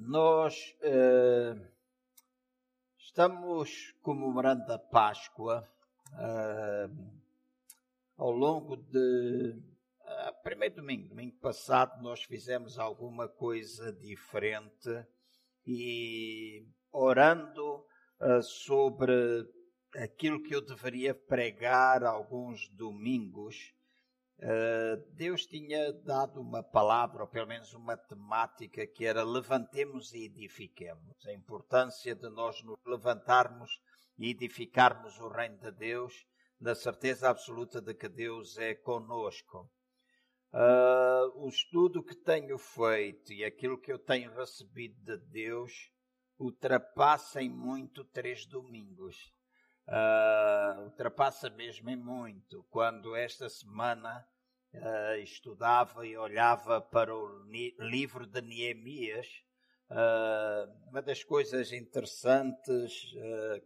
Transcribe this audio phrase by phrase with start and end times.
[0.00, 1.60] Nós uh,
[2.96, 5.68] estamos comemorando a Páscoa
[6.12, 7.20] uh,
[8.16, 9.60] ao longo de.
[10.00, 15.04] Uh, primeiro domingo, domingo passado, nós fizemos alguma coisa diferente
[15.66, 17.84] e orando
[18.42, 19.46] sobre
[19.96, 23.77] aquilo que eu deveria pregar alguns domingos eh,
[25.14, 31.26] Deus tinha dado uma palavra, ou pelo menos uma temática, que era levantemos e edifiquemos.
[31.26, 33.70] A importância de nós nos levantarmos
[34.16, 36.14] e edificarmos o reino de Deus,
[36.60, 39.70] na certeza absoluta de que Deus é conosco.
[40.52, 45.72] Uh, o estudo que tenho feito e aquilo que eu tenho recebido de Deus
[46.38, 49.16] ultrapassa em muito três domingos
[49.88, 52.64] uh, ultrapassa mesmo em muito.
[52.70, 54.26] Quando esta semana
[54.74, 57.42] uh, estudava e olhava para o
[57.78, 59.26] livro de Neemias,
[59.90, 63.14] uh, uma das coisas interessantes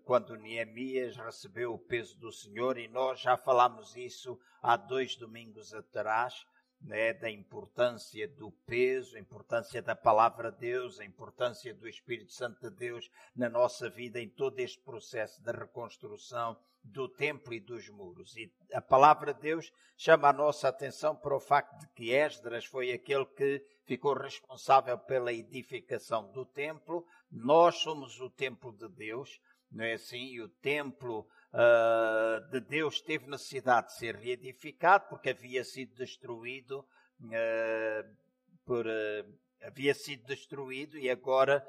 [0.04, 5.74] quando Neemias recebeu o peso do Senhor, e nós já falámos isso há dois domingos
[5.74, 6.46] atrás,
[6.82, 12.32] né, da importância do peso, a importância da palavra de Deus, a importância do Espírito
[12.32, 17.60] Santo de Deus na nossa vida em todo este processo de reconstrução do templo e
[17.60, 18.36] dos muros.
[18.36, 22.64] E a palavra de Deus chama a nossa atenção para o facto de que Esdras
[22.64, 27.06] foi aquele que ficou responsável pela edificação do templo.
[27.30, 29.40] Nós somos o templo de Deus,
[29.72, 30.34] não é assim?
[30.34, 36.80] E o templo uh, de Deus teve necessidade de ser reedificado porque havia sido destruído
[37.20, 38.16] uh,
[38.64, 41.64] por uh, havia sido destruído e agora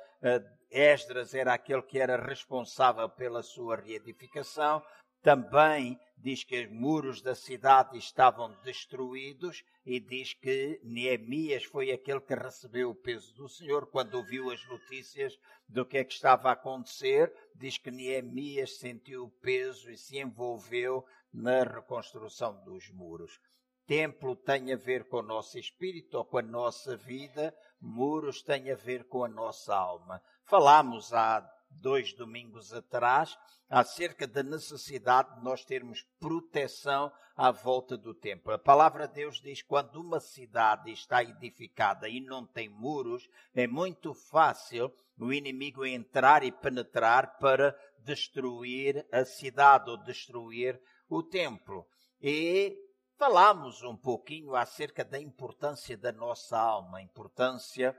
[0.72, 4.82] Esdras era aquele que era responsável pela sua reedificação.
[5.24, 12.20] Também diz que os muros da cidade estavam destruídos e diz que Neemias foi aquele
[12.20, 16.50] que recebeu o peso do Senhor quando ouviu as notícias do que é que estava
[16.50, 17.34] a acontecer.
[17.56, 23.40] Diz que Neemias sentiu o peso e se envolveu na reconstrução dos muros.
[23.88, 28.72] Templo tem a ver com o nosso espírito ou com a nossa vida, muros têm
[28.72, 30.22] a ver com a nossa alma.
[30.46, 31.42] Falámos há
[31.82, 33.38] dois domingos atrás,
[33.70, 38.54] acerca da necessidade de nós termos proteção à volta do templo.
[38.54, 43.68] A palavra de Deus diz: quando uma cidade está edificada e não tem muros, é
[43.68, 50.80] muito fácil o inimigo entrar e penetrar para destruir a cidade ou destruir
[51.10, 51.88] o templo.
[52.22, 52.78] E
[53.18, 57.98] falamos um pouquinho acerca da importância da nossa alma, a importância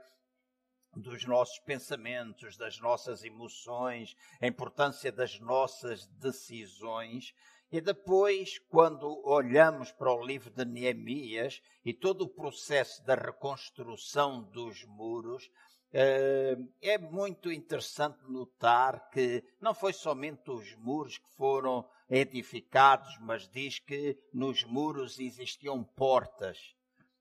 [0.95, 7.33] dos nossos pensamentos, das nossas emoções, a importância das nossas decisões.
[7.71, 14.43] E depois, quando olhamos para o livro de Neemias e todo o processo da reconstrução
[14.43, 15.49] dos muros,
[15.91, 23.47] eh, é muito interessante notar que não foi somente os muros que foram edificados, mas
[23.47, 26.75] diz que nos muros existiam portas.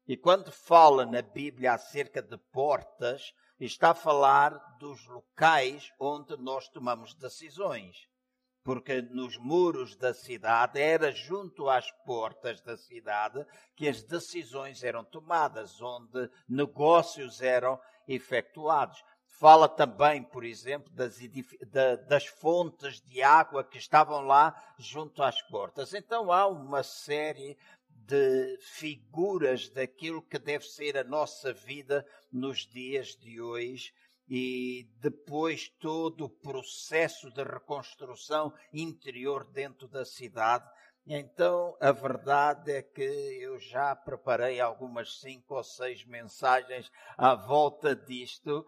[0.06, 3.32] E quando fala na Bíblia acerca de portas,
[3.64, 8.08] está a falar dos locais onde nós tomamos decisões.
[8.62, 13.44] Porque nos muros da cidade, era junto às portas da cidade
[13.76, 19.02] que as decisões eram tomadas, onde negócios eram efetuados.
[19.38, 21.18] Fala também, por exemplo, das,
[22.08, 25.92] das, fontes de água que estavam lá junto às portas.
[25.92, 27.58] Então há uma série
[28.06, 33.92] de figuras daquilo que deve ser a nossa vida nos dias de hoje
[34.28, 40.68] e depois todo o processo de reconstrução interior dentro da cidade.
[41.06, 47.94] Então, a verdade é que eu já preparei algumas cinco ou seis mensagens à volta
[47.94, 48.66] disto,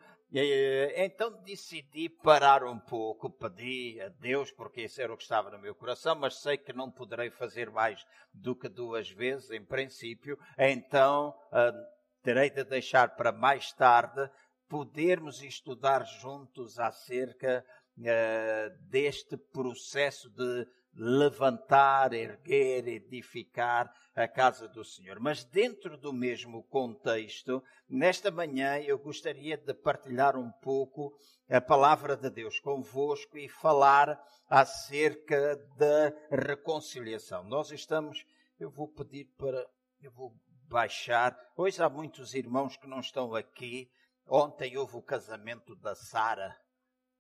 [0.97, 5.59] então decidi parar um pouco, pedi a Deus, porque isso era o que estava no
[5.59, 10.39] meu coração, mas sei que não poderei fazer mais do que duas vezes, em princípio,
[10.59, 14.29] então uh, terei de deixar para mais tarde
[14.69, 17.65] podermos estudar juntos acerca
[17.99, 25.21] uh, deste processo de levantar, erguer, edificar a casa do Senhor.
[25.21, 31.15] Mas dentro do mesmo contexto, nesta manhã eu gostaria de partilhar um pouco
[31.49, 37.45] a palavra de Deus convosco e falar acerca da reconciliação.
[37.45, 38.25] Nós estamos,
[38.59, 39.65] eu vou pedir para,
[40.01, 40.35] eu vou
[40.69, 41.39] baixar.
[41.57, 43.91] Hoje há muitos irmãos que não estão aqui.
[44.27, 46.57] Ontem houve o casamento da Sara.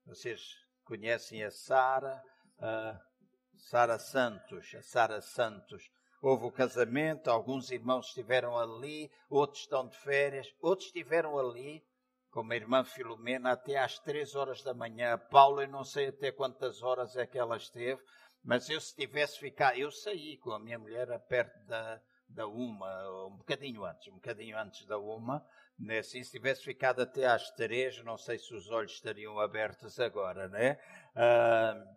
[0.06, 0.40] Vocês
[0.84, 2.20] conhecem a Sara?
[2.58, 3.05] Uh,
[3.58, 5.90] Sara Santos, a Sara Santos.
[6.22, 11.84] Houve o casamento, alguns irmãos estiveram ali, outros estão de férias, outros estiveram ali
[12.30, 15.18] com a irmã Filomena até às três horas da manhã.
[15.18, 18.02] Paula, eu não sei até quantas horas é que ela esteve,
[18.44, 22.46] mas eu se tivesse ficado, eu saí com a minha mulher a perto da, da
[22.46, 25.46] uma, um bocadinho antes, um bocadinho antes da uma,
[25.78, 25.98] né?
[25.98, 30.48] Assim, se tivesse ficado até às três, não sei se os olhos estariam abertos agora,
[30.48, 30.78] né?
[31.14, 31.95] Uh,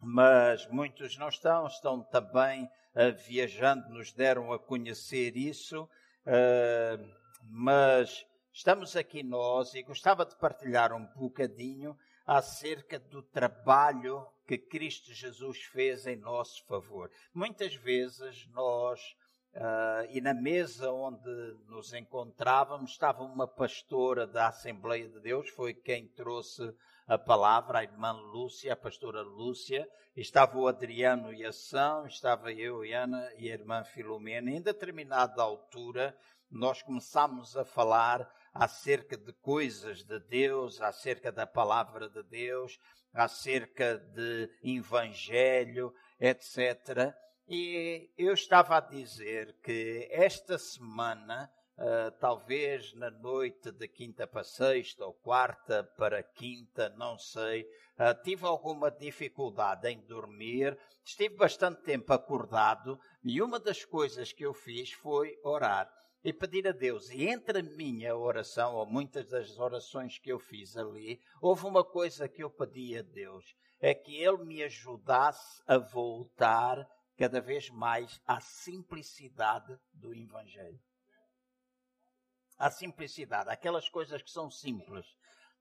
[0.00, 8.26] mas muitos não estão, estão também uh, viajando, nos deram a conhecer isso, uh, mas
[8.52, 11.96] estamos aqui nós e gostava de partilhar um bocadinho
[12.26, 17.10] acerca do trabalho que Cristo Jesus fez em nosso favor.
[17.34, 19.00] Muitas vezes nós
[19.56, 21.30] Uh, e na mesa onde
[21.66, 26.74] nos encontrávamos estava uma pastora da Assembleia de Deus, foi quem trouxe
[27.06, 32.52] a palavra, a irmã Lúcia, a pastora Lúcia, estava o Adriano e a São, estava
[32.52, 34.50] eu e Ana e a irmã Filomena.
[34.50, 36.16] Em determinada altura,
[36.50, 42.78] nós começámos a falar acerca de coisas de Deus, acerca da palavra de Deus,
[43.12, 47.14] acerca de evangelho, etc.
[47.48, 54.44] E eu estava a dizer que esta semana, uh, talvez na noite de quinta para
[54.44, 61.82] sexta ou quarta para quinta, não sei, uh, tive alguma dificuldade em dormir, estive bastante
[61.82, 65.90] tempo acordado e uma das coisas que eu fiz foi orar
[66.24, 67.08] e pedir a Deus.
[67.10, 71.84] E entre a minha oração, ou muitas das orações que eu fiz ali, houve uma
[71.84, 73.44] coisa que eu pedi a Deus:
[73.80, 76.84] é que Ele me ajudasse a voltar
[77.16, 80.80] cada vez mais à simplicidade do Evangelho.
[82.58, 85.06] À simplicidade, aquelas coisas que são simples.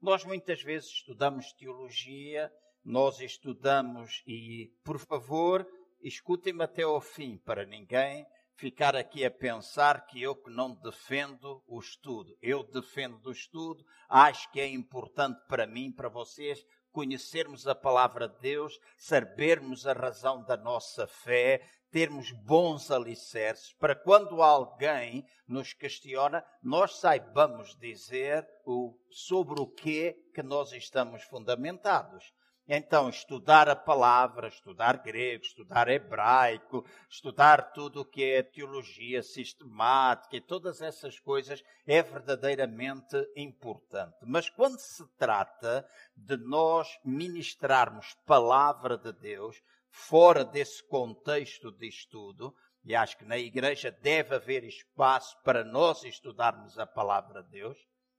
[0.01, 2.51] Nós muitas vezes estudamos teologia,
[2.83, 5.67] nós estudamos e, por favor,
[6.01, 8.25] escutem-me até ao fim, para ninguém
[8.55, 12.37] ficar aqui a pensar que eu que não defendo o estudo.
[12.41, 18.29] Eu defendo o estudo, acho que é importante para mim, para vocês, conhecermos a palavra
[18.29, 21.61] de Deus, sabermos a razão da nossa fé,
[21.95, 30.11] termos bons alicerces, para quando alguém nos questiona, nós saibamos dizer o, sobre o que
[30.33, 32.33] que nós estamos fundamentados.
[32.67, 40.35] Então, estudar a palavra, estudar grego, estudar hebraico, estudar tudo o que é teologia sistemática
[40.35, 44.17] e todas essas coisas é verdadeiramente importante.
[44.23, 49.63] Mas quando se trata de nós ministrarmos palavra de Deus,
[49.95, 52.53] fora desse contexto de estudo,
[52.83, 57.77] e acho que na igreja deve haver espaço para nós estudarmos a palavra de Deus,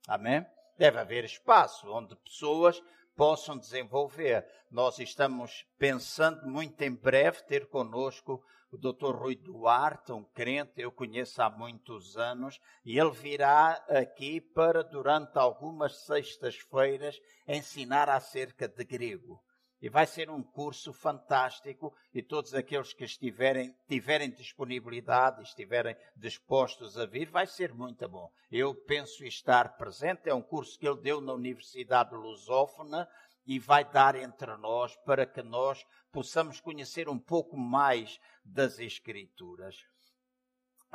[0.08, 0.44] amém?
[0.78, 2.82] Deve haver espaço onde pessoas
[3.14, 4.44] possam desenvolver.
[4.70, 9.14] Nós estamos pensando muito em breve ter conosco o Dr.
[9.14, 15.38] Rui Duarte, um crente, eu conheço há muitos anos, e ele virá aqui para, durante
[15.38, 19.40] algumas sextas-feiras, ensinar acerca de grego.
[19.80, 26.96] E vai ser um curso fantástico e todos aqueles que estiverem, tiverem disponibilidade, estiverem dispostos
[26.96, 28.30] a vir, vai ser muito bom.
[28.50, 33.06] Eu penso estar presente, é um curso que ele deu na Universidade Lusófona
[33.46, 39.76] e vai dar entre nós para que nós possamos conhecer um pouco mais das Escrituras.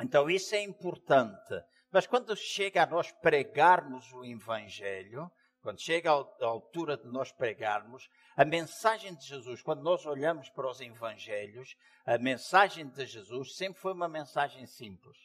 [0.00, 1.54] Então isso é importante.
[1.90, 5.30] Mas quando chega a nós pregarmos o Evangelho,
[5.62, 10.68] quando chega a altura de nós pregarmos, a mensagem de Jesus, quando nós olhamos para
[10.68, 15.16] os evangelhos, a mensagem de Jesus sempre foi uma mensagem simples.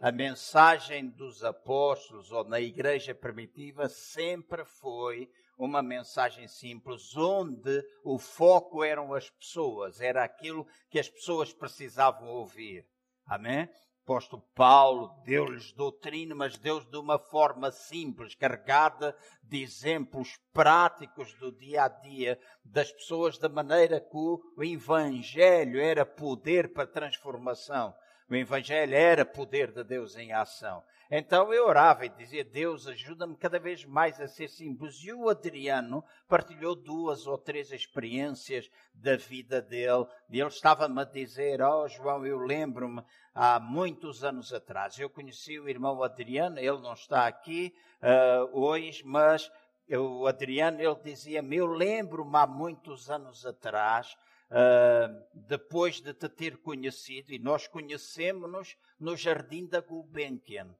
[0.00, 8.18] A mensagem dos apóstolos ou na igreja primitiva sempre foi uma mensagem simples, onde o
[8.18, 12.86] foco eram as pessoas, era aquilo que as pessoas precisavam ouvir.
[13.26, 13.68] Amém?
[14.08, 21.52] Apóstolo Paulo deu-lhes doutrina, mas deu-lhes de uma forma simples, carregada de exemplos práticos do
[21.52, 27.94] dia a dia das pessoas, da maneira que o Evangelho era poder para transformação.
[28.30, 30.82] O Evangelho era poder de Deus em ação.
[31.10, 35.02] Então eu orava e dizia: Deus, ajuda-me cada vez mais a ser simples.
[35.02, 40.06] E o Adriano partilhou duas ou três experiências da vida dele.
[40.28, 43.02] E ele estava-me a dizer: Oh, João, eu lembro-me
[43.34, 44.98] há muitos anos atrás.
[44.98, 49.50] Eu conheci o irmão Adriano, ele não está aqui uh, hoje, mas
[49.90, 54.14] o Adriano ele dizia-me: Eu lembro-me há muitos anos atrás.
[54.50, 60.74] Uh, depois de te ter conhecido, e nós conhecemos-nos no jardim da Gulbenkian.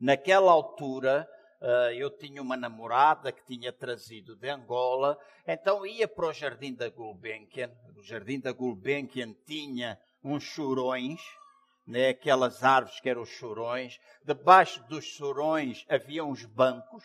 [0.00, 1.28] Naquela altura,
[1.60, 6.74] uh, eu tinha uma namorada que tinha trazido de Angola, então ia para o Jardim
[6.74, 7.70] da Gulbenkian.
[7.96, 11.20] O Jardim da Gulbenkian tinha uns churões,
[11.86, 12.08] né?
[12.08, 13.98] aquelas árvores que eram os chorões.
[14.24, 17.04] Debaixo dos chorões havia uns bancos.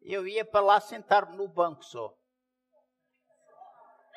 [0.00, 2.14] Eu ia para lá sentar-me no banco só.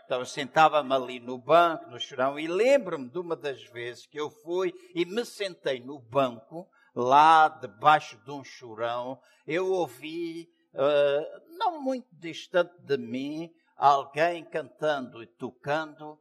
[0.09, 4.31] Então sentava-me ali no banco, no chorão, e lembro-me de uma das vezes que eu
[4.31, 9.19] fui e me sentei no banco, lá debaixo de um chorão.
[9.45, 16.19] Eu ouvi, uh, não muito distante de mim, alguém cantando e tocando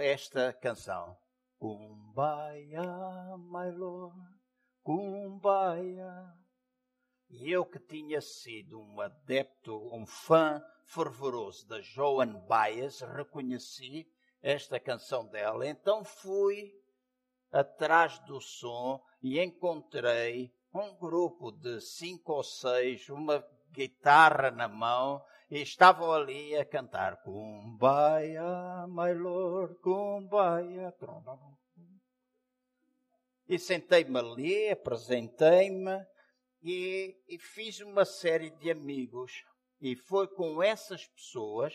[0.00, 1.16] esta canção.
[1.58, 2.82] Kumbaya,
[3.38, 4.16] my Lord,
[4.82, 6.34] Kumbaya.
[7.28, 14.06] E eu que tinha sido um adepto, um fã fervoroso da Joan Baez, reconheci
[14.42, 15.66] esta canção dela.
[15.66, 16.72] Então fui
[17.52, 25.22] atrás do som e encontrei um grupo de cinco ou seis, uma guitarra na mão,
[25.50, 30.94] e estavam ali a cantar Kumbaya, my Lord, Kumbaya.
[33.48, 36.06] E sentei-me ali, apresentei-me
[36.62, 39.44] e, e fiz uma série de amigos.
[39.80, 41.74] E foi com essas pessoas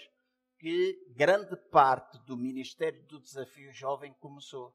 [0.57, 4.73] que grande parte do Ministério do Desafio Jovem começou.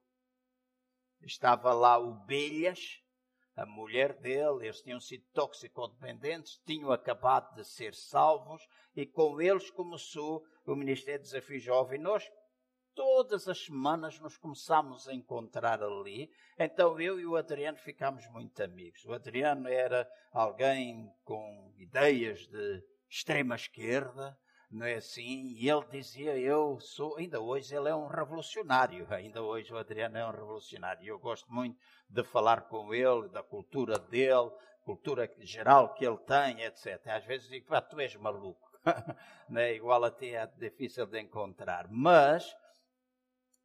[1.22, 3.00] Estava lá o Belhas,
[3.56, 9.70] a mulher dele, eles tinham sido toxicodependentes, tinham acabado de ser salvos e com eles
[9.70, 12.00] começou o Ministério do Desafio Jovem.
[12.00, 12.30] Nós
[12.94, 16.30] todas as semanas nos começámos a encontrar ali.
[16.58, 19.04] Então eu e o Adriano ficámos muito amigos.
[19.04, 24.38] O Adriano era alguém com ideias de extrema esquerda,
[24.70, 25.54] não é assim?
[25.56, 30.16] E ele dizia: Eu sou, ainda hoje ele é um revolucionário, ainda hoje o Adriano
[30.16, 31.04] é um revolucionário.
[31.04, 31.76] Eu gosto muito
[32.08, 34.50] de falar com ele, da cultura dele,
[34.84, 37.04] cultura geral que ele tem, etc.
[37.08, 38.70] Às vezes digo: tu és maluco,
[39.48, 39.74] não é?
[39.74, 41.88] Igual até é difícil de encontrar.
[41.90, 42.54] Mas,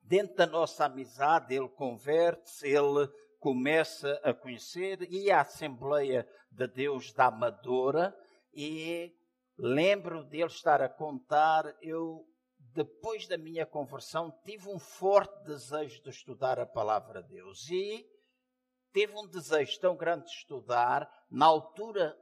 [0.01, 3.07] dentro da nossa amizade, ele converte-se, ele
[3.39, 8.15] começa a conhecer e a Assembleia de Deus da Amadora
[8.51, 9.13] e
[9.57, 12.25] lembro dele estar a contar, eu,
[12.73, 17.69] depois da minha conversão, tive um forte desejo de estudar a palavra de Deus.
[17.69, 18.05] E
[18.91, 22.17] teve um desejo tão grande de estudar, na altura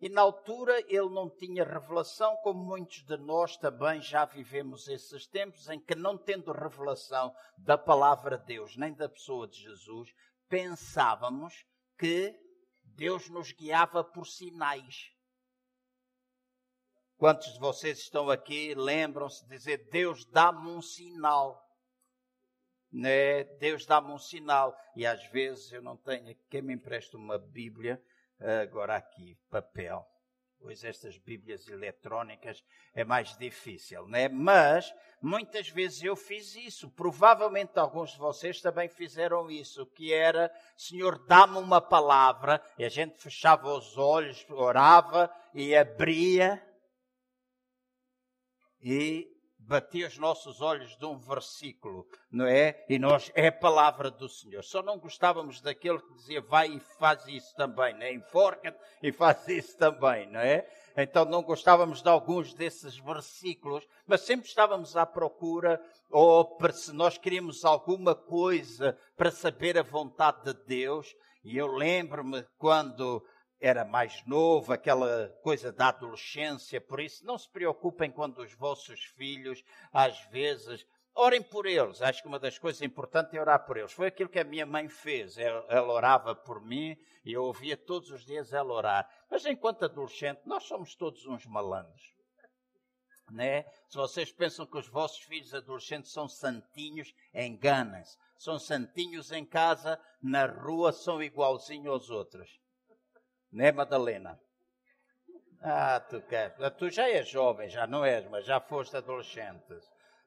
[0.00, 5.26] E na altura ele não tinha revelação, como muitos de nós também já vivemos esses
[5.26, 10.10] tempos em que, não tendo revelação da palavra de Deus nem da pessoa de Jesus,
[10.48, 11.64] pensávamos
[11.98, 12.38] que
[12.84, 15.10] Deus nos guiava por sinais.
[17.16, 21.63] Quantos de vocês estão aqui lembram-se de dizer: Deus dá-me um sinal?
[22.94, 23.42] Né?
[23.58, 24.74] Deus dá-me um sinal.
[24.94, 26.34] E às vezes eu não tenho.
[26.48, 28.00] Quem me empresta uma Bíblia,
[28.62, 30.06] agora aqui, papel.
[30.60, 34.28] Pois estas Bíblias eletrónicas é mais difícil, né?
[34.28, 36.88] Mas muitas vezes eu fiz isso.
[36.90, 42.64] Provavelmente alguns de vocês também fizeram isso, que era, Senhor, dá-me uma palavra.
[42.78, 46.64] E a gente fechava os olhos, orava e abria.
[48.80, 49.33] E
[49.66, 52.84] batia os nossos olhos de um versículo, não é?
[52.88, 54.62] E nós, é a palavra do Senhor.
[54.62, 58.12] Só não gostávamos daquele que dizia, vai e faz isso também, né?
[58.12, 60.68] Enforca-te e faz isso também, não é?
[60.96, 65.80] Então não gostávamos de alguns desses versículos, mas sempre estávamos à procura,
[66.10, 71.16] ou se nós queríamos alguma coisa para saber a vontade de Deus.
[71.42, 73.24] E eu lembro-me quando
[73.66, 79.02] era mais novo, aquela coisa da adolescência, por isso não se preocupem quando os vossos
[79.16, 82.02] filhos, às vezes, orem por eles.
[82.02, 83.90] Acho que uma das coisas importantes é orar por eles.
[83.90, 85.38] Foi aquilo que a minha mãe fez.
[85.38, 86.94] Ela, orava por mim
[87.24, 89.08] e eu ouvia todos os dias ela orar.
[89.30, 92.02] Mas enquanto adolescente, nós somos todos uns malandros.
[93.30, 93.62] Né?
[93.88, 98.18] Se vocês pensam que os vossos filhos adolescentes são santinhos, enganem-se.
[98.36, 102.62] São santinhos em casa, na rua são igualzinhos aos outros
[103.54, 104.38] né, Madalena?
[105.62, 106.54] Ah, tu queres.
[106.76, 109.74] Tu já és jovem, já não és, mas já foste adolescente,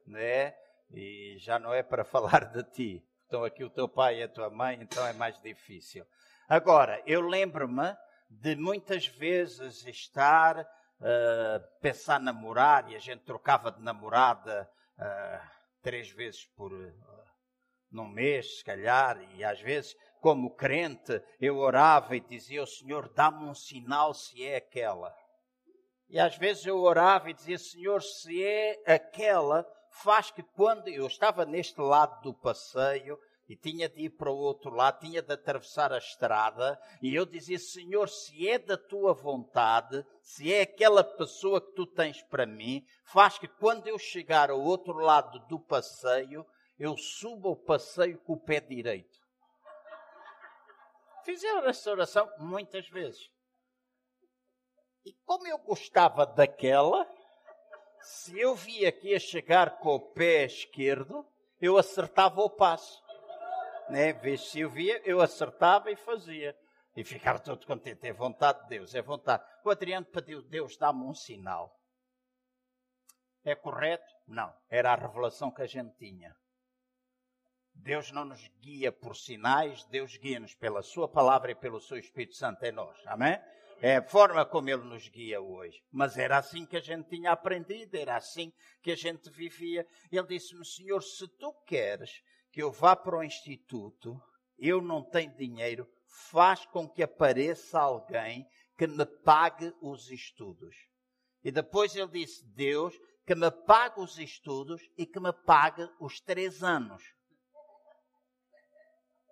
[0.07, 0.55] né?
[0.89, 3.05] E já não é para falar de ti.
[3.23, 6.05] Estão aqui o teu pai e a tua mãe, então é mais difícil.
[6.47, 7.95] Agora, eu lembro-me
[8.29, 15.47] de muitas vezes estar uh, pensar namorar e a gente trocava de namorada uh,
[15.81, 16.93] três vezes por uh,
[17.91, 23.09] num mês, se calhar, e às vezes, como crente, eu orava e dizia: O Senhor,
[23.13, 25.13] dá-me um sinal se é aquela.
[26.09, 31.07] E às vezes eu orava e dizia: Senhor, se é aquela, faz que quando eu
[31.07, 33.19] estava neste lado do passeio,
[33.49, 37.25] e tinha de ir para o outro lado, tinha de atravessar a estrada, e eu
[37.25, 42.45] dizia: Senhor, se é da tua vontade, se é aquela pessoa que tu tens para
[42.45, 46.45] mim, faz que quando eu chegar ao outro lado do passeio,
[46.77, 49.26] eu suba o passeio com o pé direito.
[51.27, 53.29] Fizeram essa oração muitas vezes.
[55.05, 57.05] E como eu gostava daquela,
[58.01, 61.27] se eu via que ia chegar com o pé esquerdo,
[61.59, 63.05] eu acertava o passo
[63.89, 64.13] né?
[64.13, 66.57] Vez se eu via, eu acertava e fazia.
[66.95, 68.07] E ficava todo contente.
[68.07, 69.43] É vontade de Deus, é vontade.
[69.63, 71.79] O Adriano pediu, Deus dá-me um sinal.
[73.43, 74.11] É correto?
[74.27, 74.53] Não.
[74.69, 76.35] Era a revelação que a gente tinha.
[77.83, 82.35] Deus não nos guia por sinais, Deus guia-nos pela Sua palavra e pelo Seu Espírito
[82.35, 82.97] Santo em nós.
[83.05, 83.39] Amém?
[83.79, 85.81] É a forma como Ele nos guia hoje.
[85.91, 89.85] Mas era assim que a gente tinha aprendido, era assim que a gente vivia.
[90.11, 92.11] Ele disse-me, Senhor, se tu queres
[92.51, 94.19] que eu vá para o instituto,
[94.57, 95.87] eu não tenho dinheiro,
[96.31, 100.75] faz com que apareça alguém que me pague os estudos.
[101.43, 106.19] E depois ele disse: Deus, que me pague os estudos e que me pague os
[106.19, 107.03] três anos.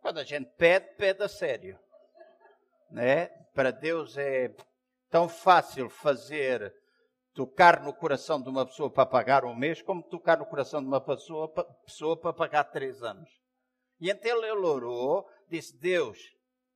[0.06, 1.80] Quando a gente pede, pede a sério.
[2.92, 3.26] Né?
[3.56, 4.56] Para Deus é
[5.10, 6.72] tão fácil fazer
[7.34, 10.86] tocar no coração de uma pessoa para pagar um mês, como tocar no coração de
[10.88, 11.52] uma pessoa,
[11.84, 13.28] pessoa para pagar três anos.
[14.00, 16.20] E então ele orou, disse: Deus,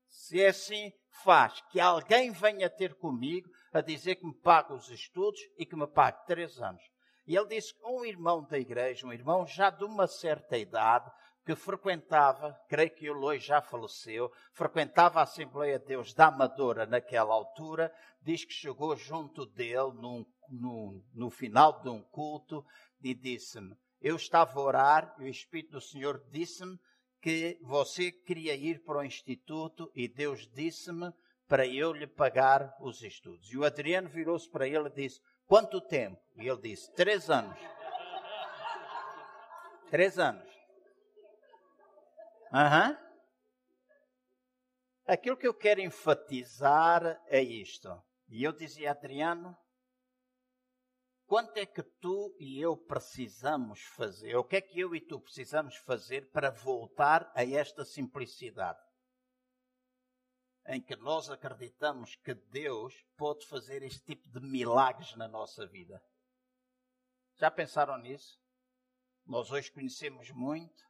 [0.07, 0.91] se é assim,
[1.23, 5.75] faz que alguém venha ter comigo a dizer que me pague os estudos e que
[5.75, 6.81] me pague três anos.
[7.27, 11.11] E ele disse que um irmão da igreja, um irmão já de uma certa idade,
[11.45, 16.85] que frequentava, creio que ele hoje já faleceu, frequentava a Assembleia de Deus da Amadora
[16.85, 22.65] naquela altura, diz que chegou junto dele num no, no final de um culto
[23.01, 26.77] e disse-me: Eu estava a orar e o Espírito do Senhor disse-me
[27.21, 31.11] que você queria ir para o instituto e Deus disse-me
[31.47, 33.51] para eu lhe pagar os estudos.
[33.51, 36.19] E o Adriano virou-se para ele e disse: Quanto tempo?
[36.37, 37.57] E ele disse: Três anos.
[39.89, 40.47] Três anos.
[42.51, 43.09] Uhum.
[45.05, 47.89] Aquilo que eu quero enfatizar é isto.
[48.27, 49.57] E eu dizia, Adriano,
[51.29, 54.35] Quanto é que tu e eu precisamos fazer?
[54.35, 58.79] O que é que eu e tu precisamos fazer para voltar a esta simplicidade?
[60.65, 66.01] Em que nós acreditamos que Deus pode fazer este tipo de milagres na nossa vida.
[67.35, 68.41] Já pensaram nisso?
[69.23, 70.83] Nós hoje conhecemos muito,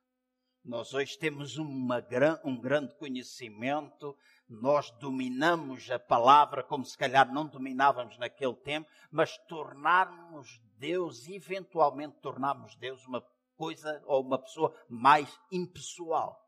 [0.63, 2.05] nós hoje temos uma,
[2.43, 4.15] um grande conhecimento,
[4.47, 12.19] nós dominamos a palavra como se calhar não dominávamos naquele tempo, mas tornarmos Deus, eventualmente
[12.21, 13.23] tornarmos Deus uma
[13.55, 16.39] coisa ou uma pessoa mais impessoal.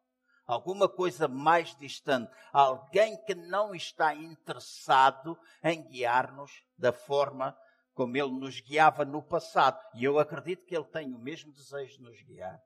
[0.45, 2.31] Alguma coisa mais distante.
[2.51, 7.55] Alguém que não está interessado em guiar-nos da forma
[7.93, 9.79] como ele nos guiava no passado.
[9.93, 12.59] E eu acredito que ele tem o mesmo desejo de nos guiar.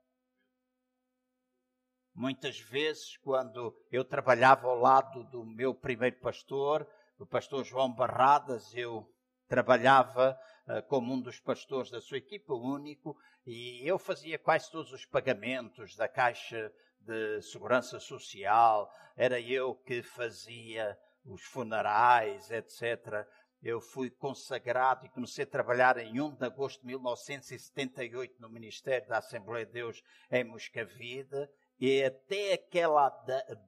[2.16, 8.74] Muitas vezes, quando eu trabalhava ao lado do meu primeiro pastor, o pastor João Barradas,
[8.74, 9.06] eu
[9.46, 10.34] trabalhava
[10.66, 15.04] uh, como um dos pastores da sua equipa, único, e eu fazia quase todos os
[15.04, 23.26] pagamentos da Caixa de Segurança Social, era eu que fazia os funerais, etc.
[23.62, 29.06] Eu fui consagrado e comecei a trabalhar em 1 de agosto de 1978 no Ministério
[29.06, 31.46] da Assembleia de Deus em Moscavide
[31.78, 33.08] e até aquela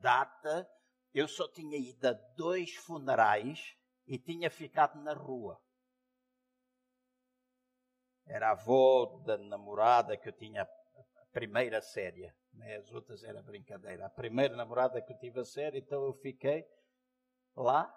[0.01, 0.69] data
[1.13, 5.61] eu só tinha ido a dois funerais e tinha ficado na rua.
[8.27, 10.67] Era a avó da namorada que eu tinha a
[11.33, 12.35] primeira séria.
[12.53, 12.77] Né?
[12.77, 14.07] As outras era brincadeira.
[14.07, 16.67] A primeira namorada que eu tive a séria, então eu fiquei
[17.57, 17.93] lá,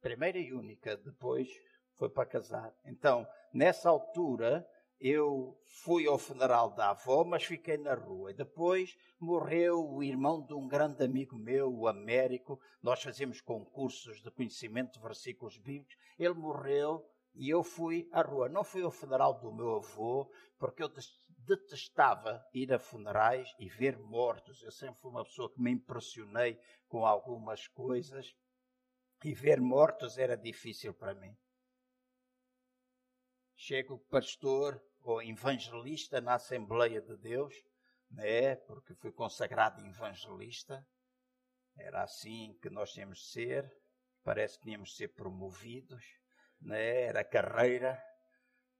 [0.00, 0.96] primeira e única.
[0.96, 1.48] Depois
[1.96, 2.72] foi para casar.
[2.84, 4.66] Então, nessa altura,
[5.00, 8.32] eu fui ao funeral da avó, mas fiquei na rua.
[8.32, 12.60] Depois morreu o irmão de um grande amigo meu, o Américo.
[12.82, 15.96] Nós fazíamos concursos de conhecimento de versículos bíblicos.
[16.18, 17.04] Ele morreu
[17.34, 18.48] e eu fui à rua.
[18.48, 20.90] Não fui ao funeral do meu avô, porque eu
[21.38, 24.62] detestava ir a funerais e ver mortos.
[24.62, 28.34] Eu sempre fui uma pessoa que me impressionei com algumas coisas.
[29.24, 31.34] E ver mortos era difícil para mim.
[33.56, 37.54] Chego pastor ou evangelista na Assembleia de Deus,
[38.10, 38.56] né?
[38.56, 40.86] porque fui consagrado evangelista.
[41.76, 43.72] Era assim que nós tínhamos de ser.
[44.22, 46.04] Parece que tínhamos de ser promovidos.
[46.60, 47.02] Né?
[47.02, 48.02] Era carreira.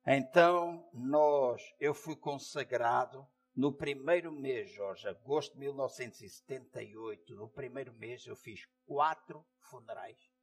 [0.06, 7.34] Então, nós, eu fui consagrado no primeiro mês, Jorge, agosto de 1978.
[7.36, 10.33] No primeiro mês eu fiz quatro funerais.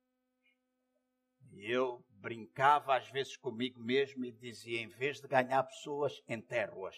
[1.53, 6.95] E eu brincava às vezes comigo mesmo e dizia: em vez de ganhar pessoas, enterro-as.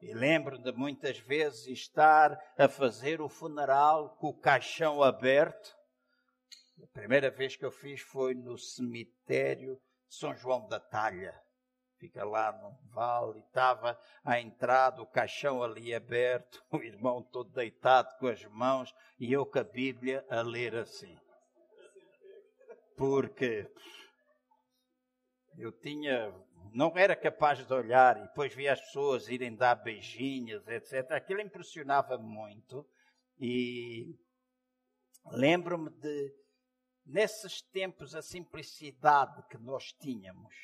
[0.00, 5.76] E lembro de muitas vezes estar a fazer o funeral com o caixão aberto.
[6.82, 11.34] A primeira vez que eu fiz foi no cemitério São João da Talha.
[11.98, 18.14] Fica lá no vale, estava à entrada, o caixão ali aberto, o irmão todo deitado
[18.18, 21.18] com as mãos e eu com a Bíblia a ler assim
[22.96, 23.70] porque
[25.58, 26.32] eu tinha,
[26.72, 31.12] não era capaz de olhar e depois via as pessoas irem dar beijinhos, etc.
[31.12, 32.86] Aquilo impressionava muito
[33.38, 34.18] e
[35.26, 36.34] lembro-me de,
[37.04, 40.54] nesses tempos, a simplicidade que nós tínhamos,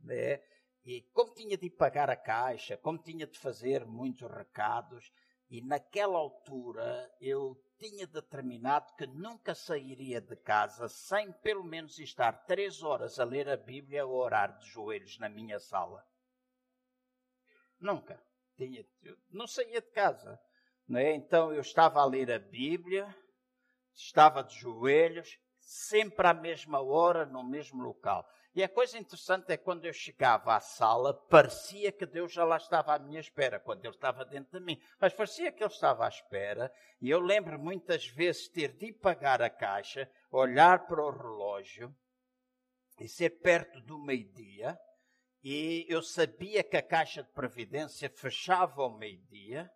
[0.00, 0.40] né?
[0.84, 5.12] E como tinha de pagar a caixa, como tinha de fazer muitos recados,
[5.52, 12.46] e naquela altura eu tinha determinado que nunca sairia de casa sem pelo menos estar
[12.46, 16.02] três horas a ler a Bíblia ou orar de joelhos na minha sala.
[17.78, 18.18] Nunca.
[18.56, 18.82] Tinha,
[19.28, 20.40] não saía de casa.
[20.88, 21.14] Não é?
[21.14, 23.14] Então eu estava a ler a Bíblia,
[23.92, 28.26] estava de joelhos, sempre à mesma hora, no mesmo local.
[28.54, 32.58] E a coisa interessante é quando eu chegava à sala, parecia que Deus já lá
[32.58, 34.78] estava à minha espera, quando Ele estava dentro de mim.
[35.00, 39.40] Mas parecia que Ele estava à espera, e eu lembro muitas vezes ter de pagar
[39.40, 41.96] a caixa, olhar para o relógio
[43.00, 44.78] e ser perto do meio-dia,
[45.42, 49.70] e eu sabia que a caixa de previdência fechava ao meio-dia,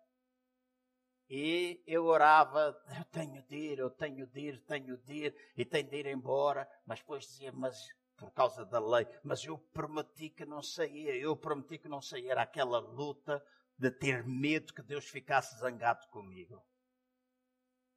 [1.29, 5.65] e eu orava, eu tenho de ir, eu tenho de ir, tenho de ir, e
[5.65, 7.75] tenho de ir embora, mas depois dizia, mas
[8.17, 12.31] por causa da lei, mas eu prometi que não saía, eu prometi que não saía.
[12.31, 13.43] Era aquela luta
[13.77, 16.61] de ter medo que Deus ficasse zangado comigo.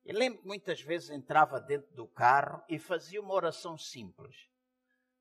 [0.04, 4.48] E lembro que muitas vezes entrava dentro do carro e fazia uma oração simples.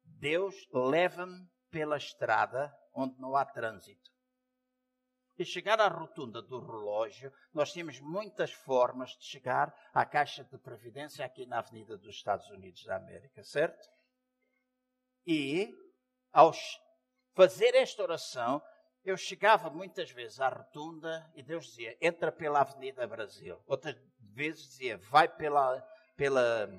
[0.03, 4.11] Deus leva-me pela estrada onde não há trânsito.
[5.37, 10.57] E chegar à rotunda do relógio, nós temos muitas formas de chegar à Caixa de
[10.57, 13.87] Previdência aqui na Avenida dos Estados Unidos da América, certo?
[15.25, 15.73] E,
[16.31, 16.51] ao
[17.35, 18.61] fazer esta oração,
[19.03, 23.61] eu chegava muitas vezes à rotunda e Deus dizia: entra pela Avenida Brasil.
[23.65, 25.81] Outras vezes dizia: vai pela.
[26.15, 26.69] pela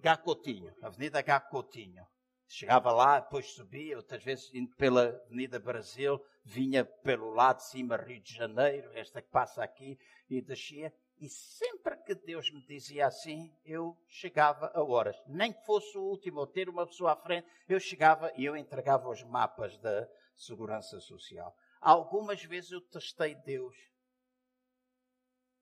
[0.00, 2.06] Gacotinho, Avenida Gacotinho.
[2.46, 7.96] Chegava lá, depois subia, outras vezes indo pela Avenida Brasil, vinha pelo lado de cima,
[7.96, 10.92] Rio de Janeiro, esta que passa aqui, e descia.
[11.18, 15.16] E sempre que Deus me dizia assim, eu chegava a horas.
[15.26, 18.56] Nem que fosse o último, ou ter uma pessoa à frente, eu chegava e eu
[18.56, 21.54] entregava os mapas da Segurança Social.
[21.80, 23.76] Algumas vezes eu testei Deus.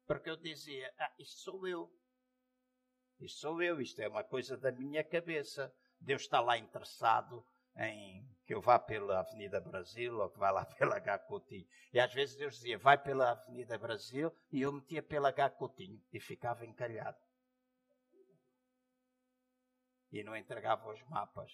[0.06, 1.90] Porque eu dizia, ah, isto sou eu.
[3.20, 5.72] Isto sou eu, isto é uma coisa da minha cabeça.
[6.00, 7.44] Deus está lá interessado
[7.76, 11.66] em que eu vá pela Avenida Brasil ou que vá lá pela H Coutinho.
[11.90, 15.98] E às vezes Deus dizia, vai pela Avenida Brasil e eu metia pela H Coutinho
[16.12, 17.16] e ficava encalhado.
[20.10, 21.50] E não entregava os mapas.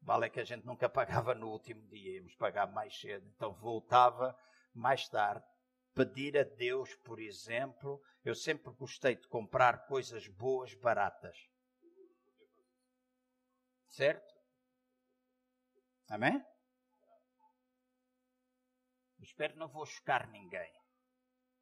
[0.00, 3.26] Vale é que a gente nunca pagava no último dia, íamos pagar mais cedo.
[3.34, 4.38] Então voltava
[4.72, 5.44] mais tarde.
[5.92, 11.36] Pedir a Deus, por exemplo, eu sempre gostei de comprar coisas boas, baratas.
[13.88, 14.31] Certo?
[16.12, 16.44] Amém?
[19.18, 20.70] Espero que não vou chocar ninguém.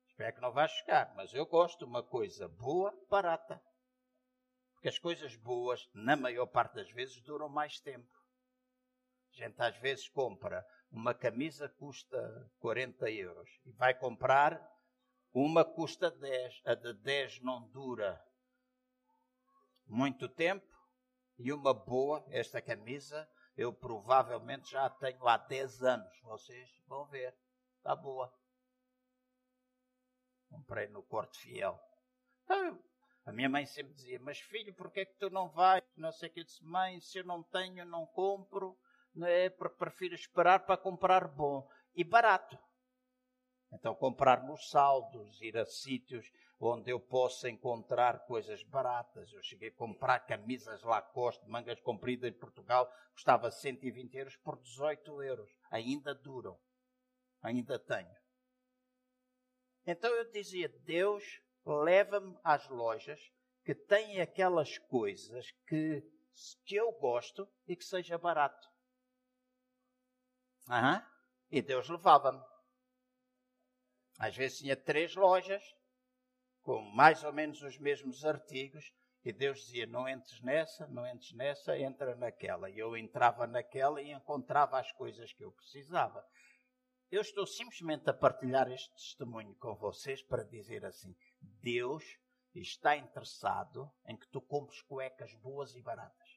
[0.09, 3.63] Espero que não vá chocar, mas eu gosto de uma coisa boa, barata.
[4.73, 8.13] Porque as coisas boas, na maior parte das vezes, duram mais tempo.
[9.31, 14.61] A gente às vezes compra uma camisa que custa 40 euros e vai comprar
[15.33, 16.63] uma custa 10.
[16.65, 18.21] A de 10 não dura
[19.87, 20.67] muito tempo
[21.39, 26.18] e uma boa, esta camisa, eu provavelmente já tenho há 10 anos.
[26.23, 27.37] Vocês vão ver.
[27.77, 28.33] Está boa.
[30.49, 31.79] Comprei no Corte Fiel.
[32.42, 32.83] Então,
[33.27, 35.85] a minha mãe sempre dizia, mas filho, por que é que tu não vais?
[35.94, 36.40] Não sei o que.
[36.40, 38.79] Eu disse, mãe, se eu não tenho, não compro.
[39.14, 39.51] Não é?
[39.51, 42.59] Prefiro esperar para comprar bom e barato.
[43.72, 46.30] Então, comprar nos saldos, ir a sítios
[46.61, 49.33] onde eu possa encontrar coisas baratas.
[49.33, 55.22] Eu cheguei a comprar camisas Lacoste, mangas compridas em Portugal, custava 120 euros por 18
[55.22, 55.50] euros.
[55.70, 56.59] Ainda duram.
[57.42, 58.14] Ainda tenho.
[59.87, 61.24] Então eu dizia: Deus,
[61.64, 63.20] leva-me às lojas
[63.64, 66.02] que têm aquelas coisas que,
[66.66, 68.68] que eu gosto e que seja barato.
[70.68, 71.02] Uhum.
[71.50, 72.50] E Deus levava-me.
[74.20, 75.62] Às vezes tinha três lojas
[76.61, 78.92] com mais ou menos os mesmos artigos
[79.24, 82.68] e Deus dizia: não entres nessa, não entres nessa, entra naquela.
[82.68, 86.22] E eu entrava naquela e encontrava as coisas que eu precisava.
[87.11, 91.16] Eu estou simplesmente a partilhar este testemunho com vocês para dizer assim:
[91.62, 92.04] Deus
[92.54, 96.28] está interessado em que tu compres cuecas boas e baratas.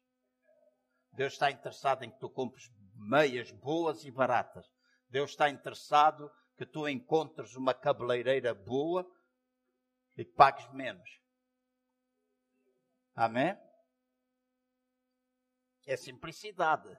[1.11, 4.65] Deus está interessado em que tu compres meias boas e baratas.
[5.09, 9.05] Deus está interessado que tu encontres uma cabeleireira boa
[10.17, 11.09] e pagues menos.
[13.15, 13.57] Amém?
[15.85, 16.97] É simplicidade.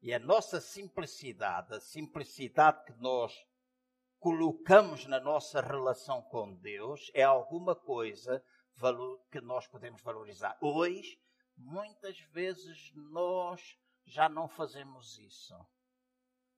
[0.00, 3.32] E a nossa simplicidade, a simplicidade que nós
[4.18, 8.44] colocamos na nossa relação com Deus, é alguma coisa
[9.30, 10.58] que nós podemos valorizar.
[10.60, 11.20] Hoje,
[11.56, 15.54] muitas vezes nós já não fazemos isso.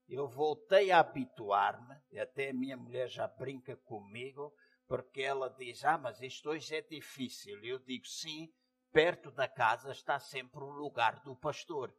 [0.09, 4.55] Eu voltei a habituar-me, até a minha mulher já brinca comigo,
[4.87, 7.65] porque ela diz: Ah, mas isto hoje é difícil.
[7.65, 8.53] Eu digo: Sim,
[8.93, 11.95] perto da casa está sempre o lugar do pastor.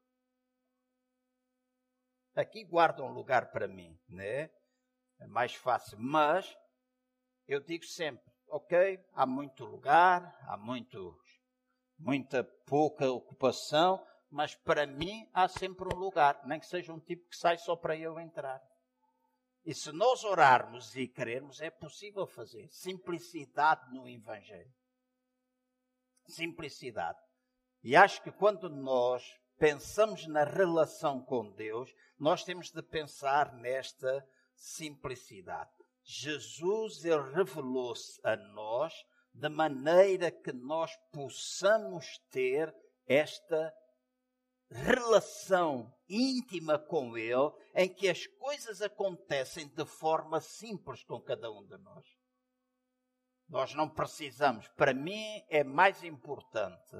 [2.36, 4.50] Aqui guarda um lugar para mim, né?
[5.20, 5.98] É mais fácil.
[6.00, 6.56] Mas
[7.48, 11.18] eu digo sempre: Ok, há muito lugar, há muito,
[11.98, 14.06] muita pouca ocupação,
[14.36, 17.74] mas para mim há sempre um lugar, nem que seja um tipo que sai só
[17.74, 18.62] para eu entrar.
[19.66, 22.68] E se nós orarmos e querermos, é possível fazer.
[22.70, 24.74] Simplicidade no Evangelho.
[26.28, 27.18] Simplicidade.
[27.82, 29.24] E acho que quando nós
[29.58, 35.72] pensamos na relação com Deus, nós temos de pensar nesta simplicidade.
[36.04, 38.94] Jesus ele revelou-se a nós
[39.34, 42.76] de maneira que nós possamos ter
[43.08, 43.74] esta
[44.84, 51.66] relação íntima com Ele, em que as coisas acontecem de forma simples com cada um
[51.66, 52.06] de nós.
[53.48, 54.68] Nós não precisamos.
[54.70, 56.98] Para mim é mais importante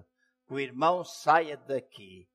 [0.48, 2.28] que o irmão saia daqui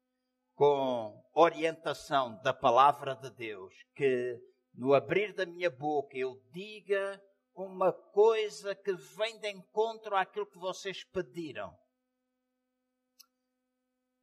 [0.54, 4.38] com orientação da palavra de Deus, que
[4.74, 7.22] no abrir da minha boca eu diga
[7.54, 11.74] uma coisa que vem de encontro àquilo que vocês pediram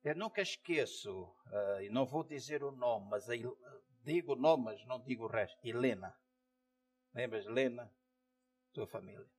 [0.08, 3.34] eu nunca esqueço, uh, e não vou dizer o nome, mas a,
[4.04, 5.58] digo o nome, mas não digo o resto.
[5.68, 6.18] Helena.
[7.14, 7.92] Lembras, Helena?
[8.72, 9.30] Tua família.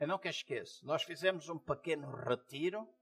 [0.00, 0.84] Eu nunca esqueço.
[0.84, 2.92] Nós fizemos um pequeno retiro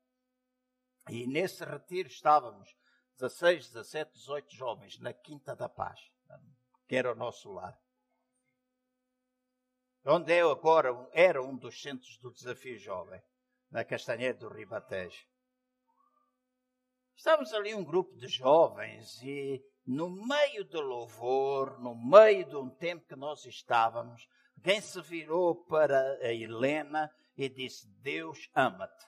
[1.09, 2.77] e nesse retiro estávamos
[3.19, 5.99] 16, 17, 18 jovens na Quinta da Paz,
[6.87, 7.81] que era o nosso lar.
[10.05, 13.23] Onde eu agora era um dos centros do desafio jovem,
[13.71, 15.30] na Castanheira do Ribatejo.
[17.21, 22.71] Estávamos ali um grupo de jovens e no meio do louvor, no meio de um
[22.71, 29.07] tempo que nós estávamos, alguém se virou para a Helena e disse: Deus ama-te.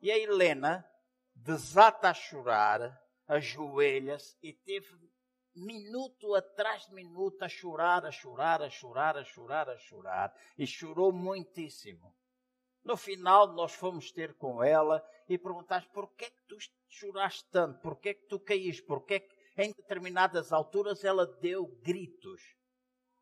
[0.00, 0.88] E a Helena
[1.34, 2.96] desata a chorar,
[3.26, 4.96] ajoelha-se e teve
[5.56, 10.32] minuto atrás de minuto a chorar, a chorar, a chorar, a chorar, a chorar.
[10.56, 12.14] E chorou muitíssimo.
[12.86, 16.56] No final, nós fomos ter com ela e perguntaste por que, é que tu
[16.88, 21.02] choraste tanto, por que, é que tu caíste, por que, é que em determinadas alturas
[21.02, 22.40] ela deu gritos,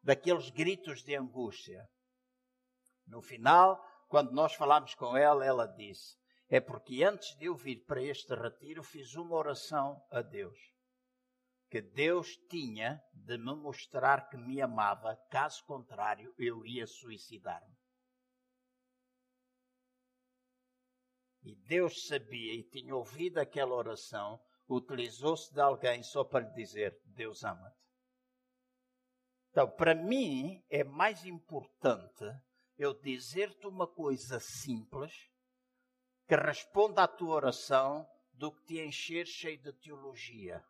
[0.03, 1.89] daqueles gritos de angústia.
[3.07, 6.15] No final, quando nós falámos com ela, ela disse:
[6.47, 10.59] É porque antes de eu vir para este retiro, fiz uma oração a Deus.
[11.71, 17.74] Que Deus tinha de me mostrar que me amava, caso contrário, eu ia suicidar-me.
[21.45, 26.99] E Deus sabia e tinha ouvido aquela oração, utilizou-se de alguém só para lhe dizer:
[27.05, 27.85] Deus ama-te.
[29.51, 32.25] Então, para mim, é mais importante
[32.79, 35.31] eu dizer-te uma coisa simples
[36.27, 40.65] que responda à tua oração do que te encher cheio de teologia.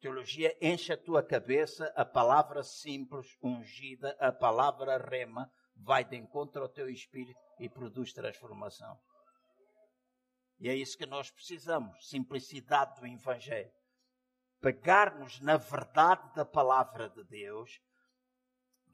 [0.00, 6.62] Teologia enche a tua cabeça, a palavra simples, ungida, a palavra rema, vai de encontro
[6.62, 8.98] ao teu espírito e produz transformação.
[10.60, 13.72] E é isso que nós precisamos: simplicidade do Evangelho.
[14.60, 17.80] Pegar-nos na verdade da palavra de Deus,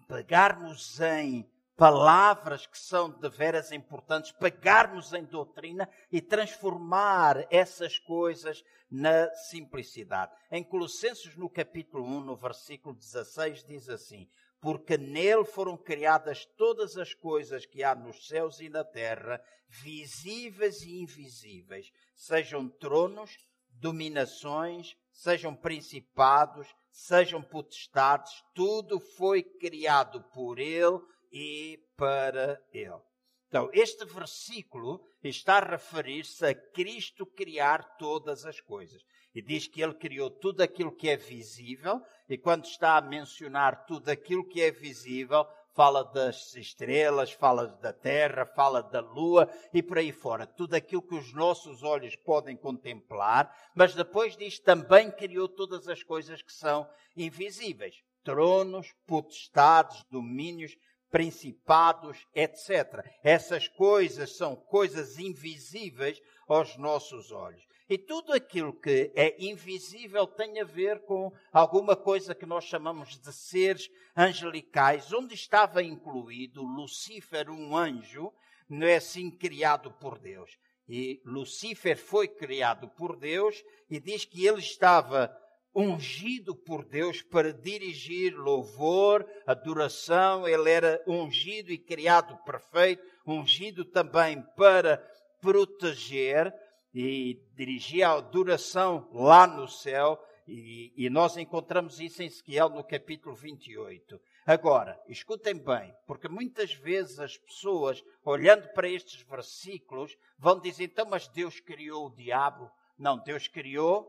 [0.06, 8.64] pegar-nos em palavras que são de veras importantes, pegar-nos em doutrina e transformar essas coisas
[8.88, 10.32] na simplicidade.
[10.50, 14.28] Em Colossenses, no capítulo 1, no versículo 16, diz assim:
[14.66, 20.82] Porque nele foram criadas todas as coisas que há nos céus e na terra, visíveis
[20.82, 23.30] e invisíveis, sejam tronos,
[23.68, 30.98] dominações, sejam principados, sejam potestades, tudo foi criado por ele
[31.30, 33.00] e para ele.
[33.46, 39.00] Então, este versículo está a referir-se a Cristo criar todas as coisas.
[39.36, 43.84] E diz que ele criou tudo aquilo que é visível, e quando está a mencionar
[43.84, 49.82] tudo aquilo que é visível, fala das estrelas, fala da terra, fala da lua e
[49.82, 50.46] por aí fora.
[50.46, 56.02] Tudo aquilo que os nossos olhos podem contemplar, mas depois diz também criou todas as
[56.02, 57.94] coisas que são invisíveis:
[58.24, 60.74] tronos, potestades, domínios,
[61.10, 63.04] principados, etc.
[63.22, 66.18] Essas coisas são coisas invisíveis
[66.48, 67.62] aos nossos olhos.
[67.88, 73.16] E tudo aquilo que é invisível tem a ver com alguma coisa que nós chamamos
[73.18, 78.32] de seres angelicais, onde estava incluído Lucífer, um anjo,
[78.68, 80.58] não é assim criado por Deus.
[80.88, 85.30] E Lucífer foi criado por Deus e diz que ele estava
[85.74, 94.42] ungido por Deus para dirigir louvor, adoração, ele era ungido e criado perfeito, ungido também
[94.56, 94.96] para
[95.40, 96.52] proteger
[96.98, 102.82] e dirigir a adoração lá no céu, e, e, nós encontramos isso em Ezequiel no
[102.82, 104.18] capítulo 28.
[104.46, 111.04] Agora, escutem bem, porque muitas vezes as pessoas, olhando para estes versículos, vão dizer, então,
[111.04, 112.70] mas Deus criou o diabo?
[112.96, 114.08] Não, Deus criou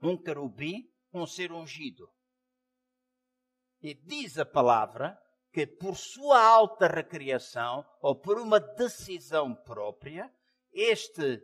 [0.00, 2.08] um querubim, um ser ungido.
[3.82, 5.20] E diz a palavra
[5.52, 10.32] que por sua alta recriação, ou por uma decisão própria,
[10.72, 11.42] este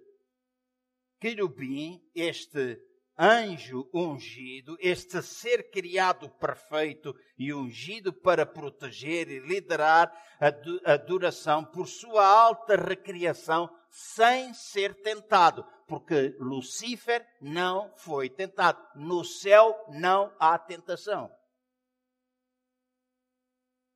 [1.20, 2.80] querubim, este
[3.18, 11.86] anjo ungido, este ser criado perfeito e ungido para proteger e liderar a adoração por
[11.86, 18.80] sua alta recriação, sem ser tentado porque Lucífer não foi tentado.
[18.94, 21.28] No céu não há tentação.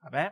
[0.01, 0.29] Amém?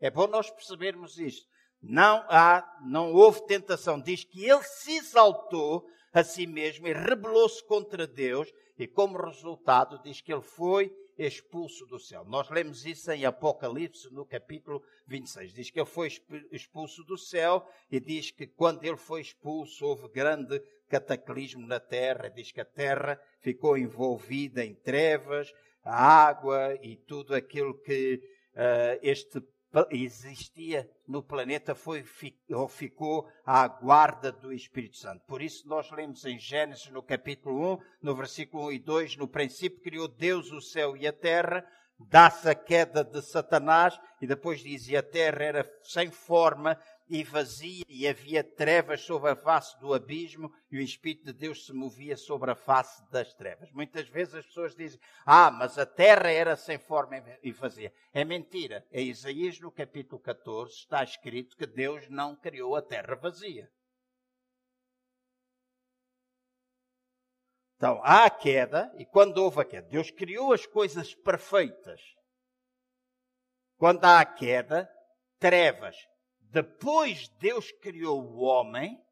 [0.00, 1.46] É bom nós percebermos isto.
[1.82, 4.00] Não há, não houve tentação.
[4.00, 10.00] Diz que ele se exaltou a si mesmo e rebelou-se contra Deus e como resultado
[10.02, 12.24] diz que ele foi expulso do céu.
[12.24, 15.52] Nós lemos isso em Apocalipse, no capítulo 26.
[15.52, 16.08] Diz que ele foi
[16.50, 22.28] expulso do céu e diz que quando ele foi expulso houve grande cataclismo na terra.
[22.28, 25.52] Diz que a terra ficou envolvida em trevas,
[25.84, 28.20] a água e tudo aquilo que
[28.54, 29.40] uh, este
[29.90, 32.04] existia no planeta foi
[32.50, 35.24] ou ficou à guarda do Espírito Santo.
[35.26, 39.28] Por isso nós lemos em Gênesis no capítulo 1, no versículo 1 e 2, no
[39.28, 41.66] princípio criou Deus o céu e a terra,
[41.98, 46.78] dá-se a queda de Satanás e depois diz e a terra era sem forma
[47.12, 51.66] e vazia, e havia trevas sobre a face do abismo, e o Espírito de Deus
[51.66, 53.70] se movia sobre a face das trevas.
[53.70, 57.92] Muitas vezes as pessoas dizem, ah, mas a terra era sem forma e vazia.
[58.14, 58.82] É mentira.
[58.90, 63.70] Em Isaías, no capítulo 14, está escrito que Deus não criou a terra vazia.
[67.76, 72.00] Então, há a queda, e quando houve a queda, Deus criou as coisas perfeitas.
[73.76, 74.88] Quando há a queda,
[75.38, 75.96] trevas,
[76.52, 79.02] depois Deus criou o homem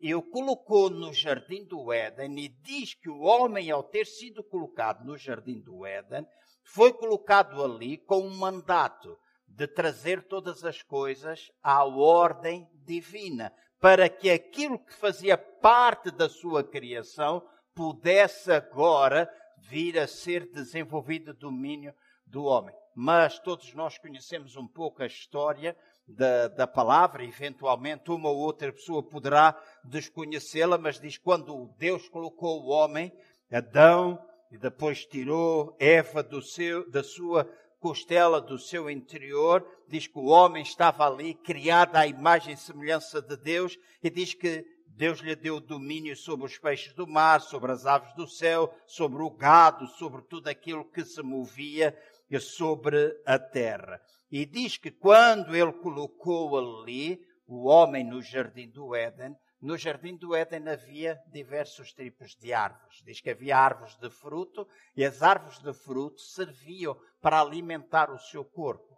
[0.00, 4.42] e o colocou no jardim do Éden e diz que o homem, ao ter sido
[4.42, 6.26] colocado no jardim do Éden,
[6.64, 9.16] foi colocado ali com um mandato
[9.46, 16.28] de trazer todas as coisas à ordem divina, para que aquilo que fazia parte da
[16.28, 21.94] sua criação pudesse agora vir a ser desenvolvido domínio
[22.26, 22.74] do homem.
[22.94, 25.76] Mas todos nós conhecemos um pouco a história
[26.06, 32.62] da, da palavra, eventualmente uma ou outra pessoa poderá desconhecê-la, mas diz quando Deus colocou
[32.62, 33.12] o homem,
[33.50, 34.18] Adão,
[34.50, 37.48] e depois tirou Eva do seu, da sua
[37.80, 43.20] costela do seu interior, diz que o homem estava ali, criado à imagem e semelhança
[43.20, 47.72] de Deus, e diz que Deus lhe deu domínio sobre os peixes do mar, sobre
[47.72, 51.96] as aves do céu, sobre o gado, sobre tudo aquilo que se movia
[52.40, 54.00] sobre a terra.
[54.32, 60.16] E diz que quando ele colocou ali o homem no jardim do Éden, no jardim
[60.16, 63.02] do Éden havia diversos tipos de árvores.
[63.04, 64.66] Diz que havia árvores de fruto
[64.96, 68.96] e as árvores de fruto serviam para alimentar o seu corpo.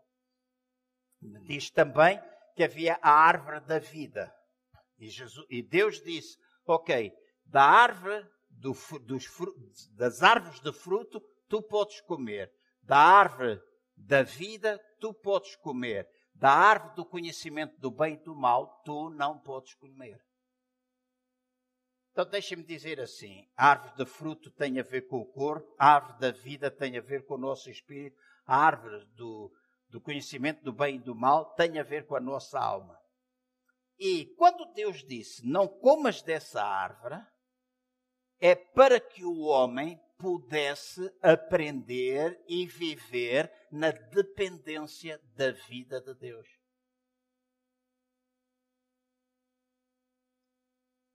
[1.21, 2.23] Diz também
[2.55, 4.33] que havia a árvore da vida.
[5.01, 7.13] E, Jesus, e Deus disse: Ok,
[7.45, 9.27] da árvore do, dos,
[9.97, 13.61] das árvores de fruto tu podes comer, da árvore
[13.97, 19.11] da vida tu podes comer, da árvore do conhecimento do bem e do mal tu
[19.11, 20.21] não podes comer.
[22.13, 25.95] Então deixa-me dizer assim: a árvore de fruto tem a ver com o corpo, a
[25.95, 28.17] árvore da vida tem a ver com o nosso espírito,
[28.47, 29.53] a árvore do,
[29.89, 32.97] do conhecimento do bem e do mal tem a ver com a nossa alma.
[33.99, 37.21] E quando Deus disse: Não comas dessa árvore,
[38.41, 46.49] é para que o homem pudesse aprender e viver na dependência da vida de Deus.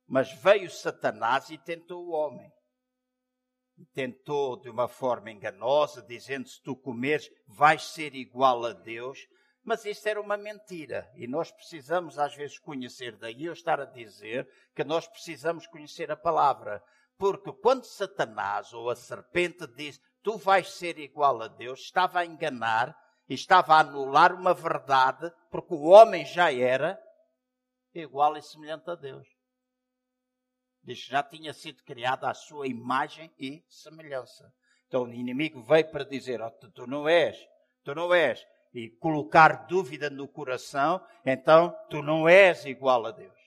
[0.05, 2.53] Mas veio Satanás e tentou o homem.
[3.79, 9.27] E tentou de uma forma enganosa, dizendo: se tu comeres, vais ser igual a Deus.
[9.63, 11.11] Mas isso era uma mentira.
[11.15, 13.17] E nós precisamos, às vezes, conhecer.
[13.17, 16.83] Daí eu estar a dizer que nós precisamos conhecer a palavra.
[17.19, 22.25] Porque quando Satanás ou a serpente diz: Tu vais ser igual a Deus, estava a
[22.25, 22.97] enganar
[23.27, 26.97] e estava a anular uma verdade, porque o homem já era
[27.93, 29.27] igual e semelhante a Deus.
[30.81, 34.49] Diz que já tinha sido criada à sua imagem e semelhança.
[34.87, 37.37] Então o inimigo veio para dizer: oh, tu não és,
[37.83, 38.47] tu não és.
[38.73, 43.37] E colocar dúvida no coração, então tu não és igual a Deus.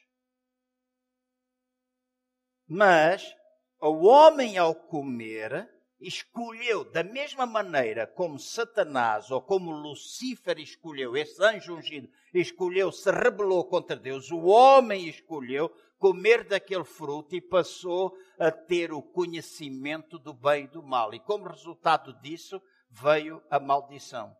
[2.68, 3.34] Mas
[3.88, 5.68] o homem, ao comer,
[6.00, 13.10] escolheu da mesma maneira como Satanás ou como Lucifer escolheu, esse anjo ungido escolheu, se
[13.10, 20.18] rebelou contra Deus, o homem escolheu comer daquele fruto e passou a ter o conhecimento
[20.18, 21.14] do bem e do mal.
[21.14, 22.60] E como resultado disso
[22.90, 24.36] veio a maldição.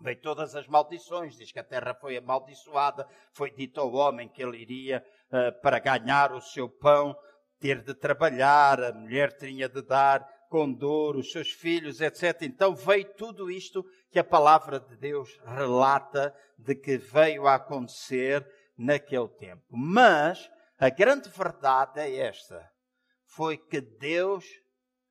[0.00, 4.42] Veio todas as maldições, diz que a terra foi amaldiçoada, foi dito ao homem que
[4.42, 7.16] ele iria uh, para ganhar o seu pão,
[7.58, 12.42] ter de trabalhar, a mulher tinha de dar com dor os seus filhos, etc.
[12.42, 18.46] Então veio tudo isto que a palavra de Deus relata de que veio a acontecer
[18.76, 19.62] naquele tempo.
[19.68, 22.66] Mas a grande verdade é esta:
[23.24, 24.44] foi que Deus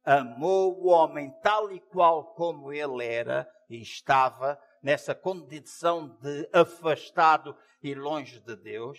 [0.04, 7.56] amou o homem tal e qual como ele era e estava nessa condição de afastado
[7.84, 8.98] e longe de Deus,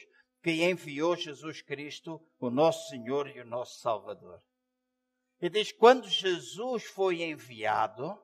[0.48, 4.40] que enviou Jesus Cristo, o nosso Senhor e o nosso Salvador.
[5.42, 8.18] E diz: quando Jesus foi enviado,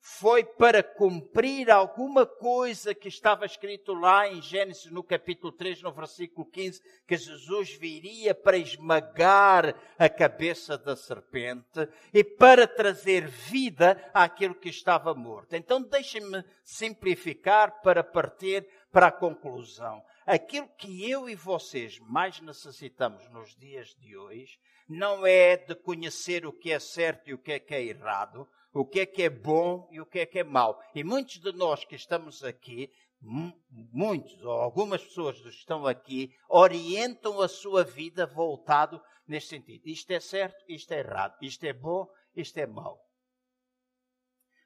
[0.00, 5.92] foi para cumprir alguma coisa que estava escrito lá em Gênesis no capítulo 3, no
[5.92, 14.10] versículo 15, que Jesus viria para esmagar a cabeça da serpente e para trazer vida
[14.14, 15.54] àquilo que estava morto.
[15.54, 20.02] Então deixem-me simplificar para partir para a conclusão.
[20.26, 24.58] Aquilo que eu e vocês mais necessitamos nos dias de hoje
[24.88, 28.48] não é de conhecer o que é certo e o que é que é errado,
[28.72, 30.80] o que é que é bom e o que é que é mau.
[30.94, 37.40] E muitos de nós que estamos aqui, muitos ou algumas pessoas que estão aqui, orientam
[37.40, 39.86] a sua vida voltado neste sentido.
[39.86, 42.06] Isto é certo, isto é errado, isto é bom,
[42.36, 43.00] isto é mau.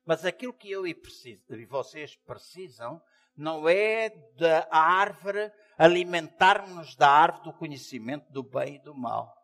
[0.04, 3.00] Mas aquilo que eu e, preciso, e vocês precisam
[3.36, 4.08] não é
[4.38, 9.34] da árvore alimentarmos da árvore do conhecimento do bem e do mal.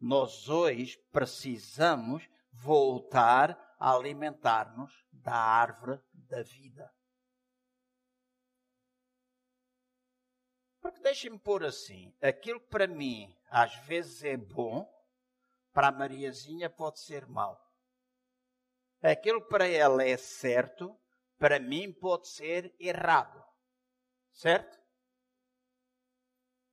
[0.00, 6.90] Nós hoje precisamos voltar a alimentar-nos da árvore da vida.
[10.80, 14.88] Porque deixem-me pôr assim: aquilo que para mim às vezes é bom,
[15.72, 17.60] para a Mariazinha pode ser mau.
[19.02, 20.98] Aquilo para ela é certo,
[21.44, 23.44] para mim pode ser errado.
[24.32, 24.78] Certo?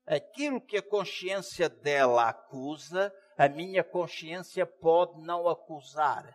[0.08, 6.34] Aquilo que a consciência dela acusa, a minha consciência pode não acusar.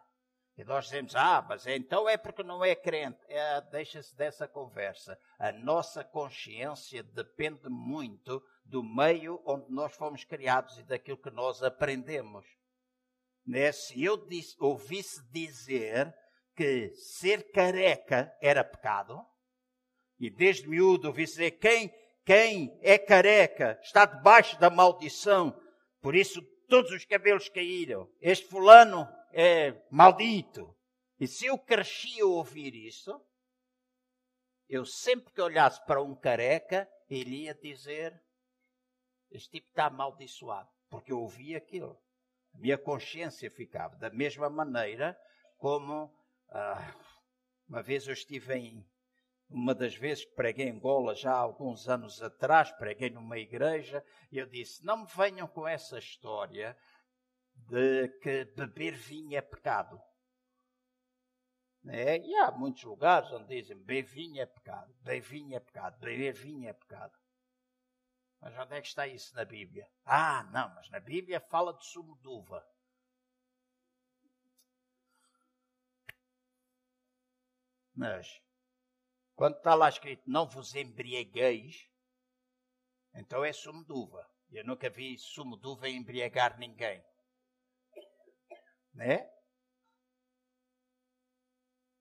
[0.55, 3.18] E nós dizemos, ah, mas então é porque não é crente.
[3.26, 5.18] É, Deixa-se dessa conversa.
[5.39, 11.62] A nossa consciência depende muito do meio onde nós fomos criados e daquilo que nós
[11.62, 12.45] aprendemos.
[13.47, 13.72] Né?
[13.72, 16.14] Se eu disse, ouvisse dizer
[16.57, 19.20] que ser careca era pecado,
[20.18, 21.92] e desde miúdo ouvisse dizer quem,
[22.26, 25.57] Quem é careca está debaixo da maldição.
[26.00, 28.11] Por isso todos os cabelos caíram.
[28.20, 30.76] Este fulano é maldito.
[31.20, 33.14] E se eu cresci a ouvir isso,
[34.68, 38.20] eu sempre que olhasse para um careca, ele ia dizer:
[39.30, 40.68] Este tipo está amaldiçoado.
[40.90, 41.96] Porque eu ouvi aquilo.
[42.54, 43.94] Minha consciência ficava.
[43.98, 45.16] Da mesma maneira
[45.59, 46.12] como
[46.49, 46.94] ah,
[47.68, 48.86] uma vez eu estive em.
[49.49, 54.05] Uma das vezes que preguei em Angola, já há alguns anos atrás, preguei numa igreja,
[54.30, 56.76] e eu disse: Não me venham com essa história
[57.55, 60.01] de que beber vinho é pecado.
[61.88, 65.99] É, e há muitos lugares onde dizem beber vinho é pecado, beber vinho é pecado,
[66.01, 67.16] beber vinho é pecado.
[68.40, 69.88] Mas onde é que está isso na Bíblia?
[70.05, 72.66] Ah, não, mas na Bíblia fala de sumo de uva.
[77.97, 78.42] Mas,
[79.34, 81.88] quando está lá escrito não vos embriagueis,
[83.14, 84.30] então é sumo de uva.
[84.53, 87.03] Eu nunca vi sumo de uva embriagar ninguém.
[88.92, 89.30] Né?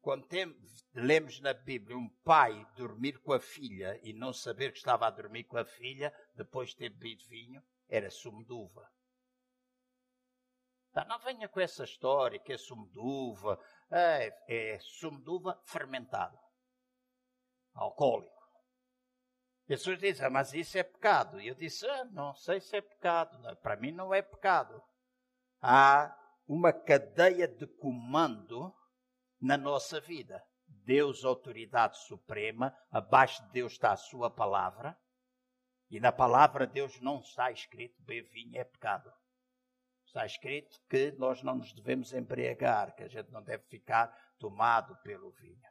[0.01, 0.53] Quando tem,
[0.93, 5.09] lemos na Bíblia um pai dormir com a filha e não saber que estava a
[5.09, 8.91] dormir com a filha depois de ter bebido vinho, era sumo de uva.
[10.95, 13.59] Tá, não venha com essa história que é sumo de uva,
[13.91, 16.39] é, é sumo de uva fermentado,
[17.73, 18.33] alcoólico.
[19.63, 21.41] As pessoas dizem, ah, mas isso é pecado.
[21.41, 23.37] E eu disse, ah, não sei se é pecado.
[23.39, 24.81] Não, para mim não é pecado.
[25.61, 26.17] Há
[26.47, 28.73] uma cadeia de comando
[29.41, 30.41] na nossa vida.
[30.65, 34.97] Deus, autoridade suprema, abaixo de Deus está a sua palavra,
[35.89, 39.11] e na palavra de Deus não está escrito beber vinho é pecado.
[40.15, 44.07] Está escrito que nós não nos devemos embriagar, que a gente não deve ficar
[44.39, 45.69] tomado pelo vinho.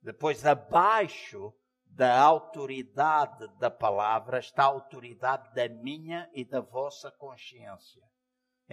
[0.00, 1.52] Depois, abaixo
[1.84, 8.08] da autoridade da palavra está a autoridade da minha e da vossa consciência.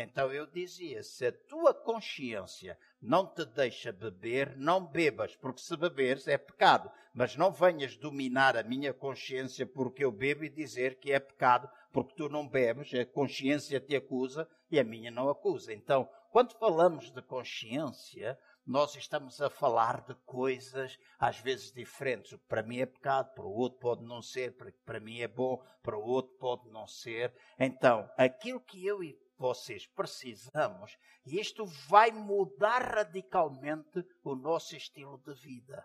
[0.02, 5.76] Então eu dizia: se a tua consciência não te deixa beber, não bebas, porque se
[5.76, 6.90] beberes é pecado.
[7.14, 11.70] Mas não venhas dominar a minha consciência porque eu bebo e dizer que é pecado,
[11.92, 15.74] porque tu não bebes, a consciência te acusa e a minha não acusa.
[15.74, 22.38] Então, quando falamos de consciência, nós estamos a falar de coisas às vezes diferentes.
[22.48, 25.62] Para mim é pecado, para o outro pode não ser, para, para mim é bom,
[25.82, 27.34] para o outro pode não ser.
[27.60, 35.18] Então, aquilo que eu e vocês precisamos, e isto vai mudar radicalmente o nosso estilo
[35.20, 35.84] de vida.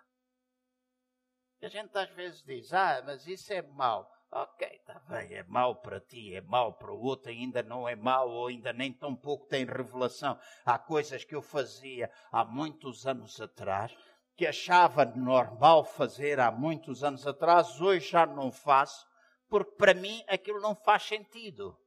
[1.63, 4.11] A gente às vezes diz, ah, mas isso é mau.
[4.31, 7.95] Ok, está bem, é mau para ti, é mau para o outro, ainda não é
[7.95, 10.39] mau, ou ainda nem tão pouco tem revelação.
[10.67, 13.97] Há coisas que eu fazia há muitos anos atrás,
[14.37, 19.07] que achava normal fazer há muitos anos atrás, hoje já não faço,
[19.49, 21.79] porque para mim aquilo não faz sentido.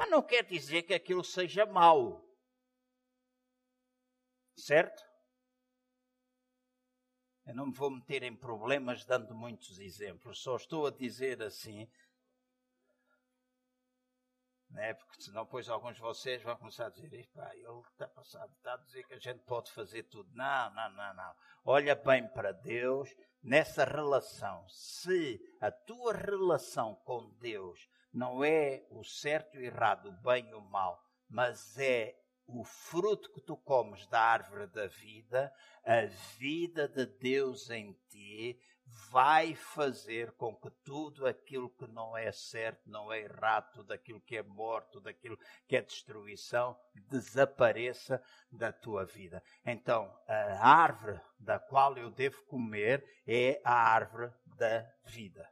[0.00, 2.26] Mas não quer dizer que aquilo seja mau.
[4.56, 5.04] Certo?
[7.44, 11.86] Eu não me vou meter em problemas dando muitos exemplos, só estou a dizer assim,
[14.70, 14.94] né?
[14.94, 18.72] porque senão depois alguns de vocês vão começar a dizer, pá, ele está passado, está
[18.72, 20.30] a dizer que a gente pode fazer tudo.
[20.32, 21.34] Não, não, não, não.
[21.62, 24.66] Olha bem para Deus nessa relação.
[24.66, 30.48] Se a tua relação com Deus não é o certo e o errado, o bem
[30.48, 35.52] e o mal, mas é o fruto que tu comes da árvore da vida,
[35.84, 36.06] a
[36.36, 38.58] vida de Deus em ti,
[39.08, 44.20] vai fazer com que tudo aquilo que não é certo, não é errado, tudo aquilo
[44.20, 45.38] que é morto, daquilo
[45.68, 46.76] que é destruição,
[47.08, 49.40] desapareça da tua vida.
[49.64, 55.48] Então, a árvore da qual eu devo comer é a árvore da vida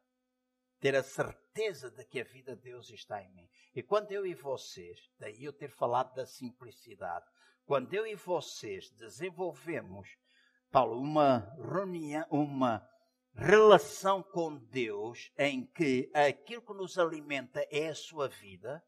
[0.81, 3.49] ter a certeza de que a vida de Deus está em mim.
[3.74, 7.26] E quando eu e vocês, daí eu ter falado da simplicidade,
[7.66, 10.09] quando eu e vocês desenvolvemos,
[10.70, 12.89] Paulo, uma reunião, uma
[13.35, 18.83] relação com Deus em que aquilo que nos alimenta é a sua vida,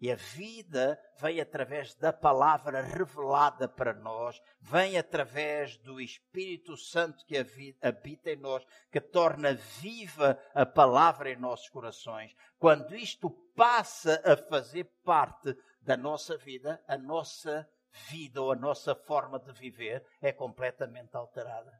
[0.00, 7.24] e a vida vem através da palavra revelada para nós, vem através do Espírito Santo
[7.26, 7.36] que
[7.82, 12.34] habita em nós, que torna viva a palavra em nossos corações.
[12.58, 17.68] Quando isto passa a fazer parte da nossa vida, a nossa
[18.08, 21.78] vida ou a nossa forma de viver é completamente alterada.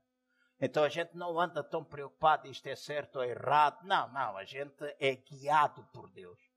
[0.60, 3.82] Então a gente não anda tão preocupado, isto é certo ou errado.
[3.84, 6.49] Não, não, a gente é guiado por Deus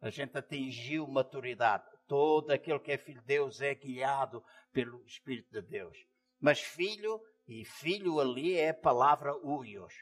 [0.00, 1.84] a gente atingiu maturidade.
[2.06, 4.42] Todo aquele que é filho de Deus é guiado
[4.72, 5.96] pelo Espírito de Deus.
[6.40, 9.92] Mas filho, e filho ali é a palavra uios.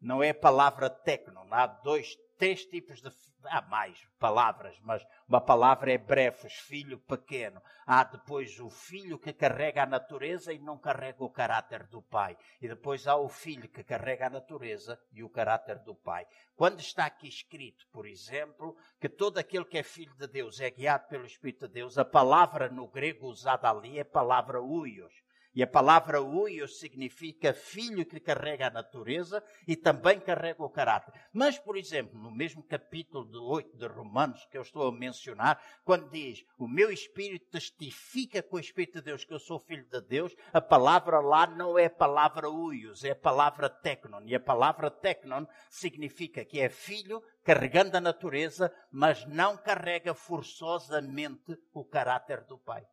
[0.00, 1.46] Não é a palavra tecno.
[1.50, 3.10] Há dois, três tipos de.
[3.44, 7.62] Há mais palavras, mas uma palavra é brefos, filho pequeno.
[7.86, 12.36] Há depois o filho que carrega a natureza e não carrega o caráter do pai.
[12.60, 16.26] E depois há o filho que carrega a natureza e o caráter do pai.
[16.56, 20.68] Quando está aqui escrito, por exemplo, que todo aquele que é filho de Deus é
[20.68, 25.14] guiado pelo Espírito de Deus, a palavra no grego usada ali é a palavra uios
[25.54, 31.12] e a palavra uio significa filho que carrega a natureza e também carrega o caráter.
[31.32, 35.60] Mas, por exemplo, no mesmo capítulo de 8 de Romanos que eu estou a mencionar,
[35.84, 39.86] quando diz o meu espírito testifica com o Espírito de Deus que eu sou filho
[39.88, 44.22] de Deus, a palavra lá não é a palavra uios, é a palavra tecnon.
[44.26, 51.58] E a palavra tecnon significa que é filho carregando a natureza, mas não carrega forçosamente
[51.72, 52.86] o caráter do pai.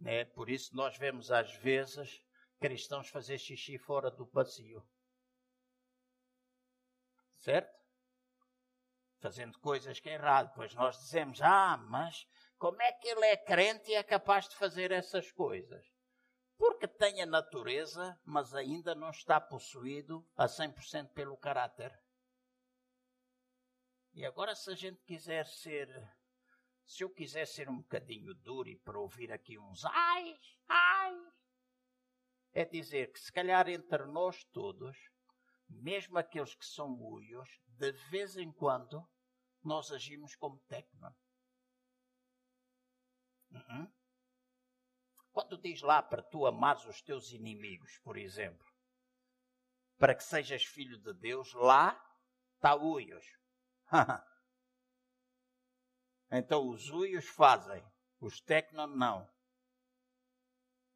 [0.00, 0.24] Né?
[0.24, 2.24] Por isso nós vemos às vezes
[2.58, 4.82] cristãos fazer xixi fora do vazio.
[7.38, 7.78] Certo?
[9.18, 10.52] Fazendo coisas que é errado.
[10.54, 12.26] Pois nós dizemos, ah, mas
[12.58, 15.86] como é que ele é crente e é capaz de fazer essas coisas?
[16.56, 21.98] Porque tem a natureza, mas ainda não está possuído a 100% pelo caráter.
[24.12, 25.88] E agora, se a gente quiser ser
[26.90, 31.32] se eu quiser ser um bocadinho duro e para ouvir aqui uns ai, ai,
[32.52, 34.98] é dizer que se calhar entre nós todos,
[35.68, 39.08] mesmo aqueles que são muios, de vez em quando
[39.62, 41.16] nós agimos como tecno.
[43.52, 43.92] Uhum.
[45.30, 48.66] Quando diz lá para tu amares os teus inimigos, por exemplo,
[49.96, 51.94] para que sejas filho de Deus, lá
[52.56, 53.24] está uios.
[56.30, 57.82] Então os uios fazem,
[58.20, 59.28] os tecnon não.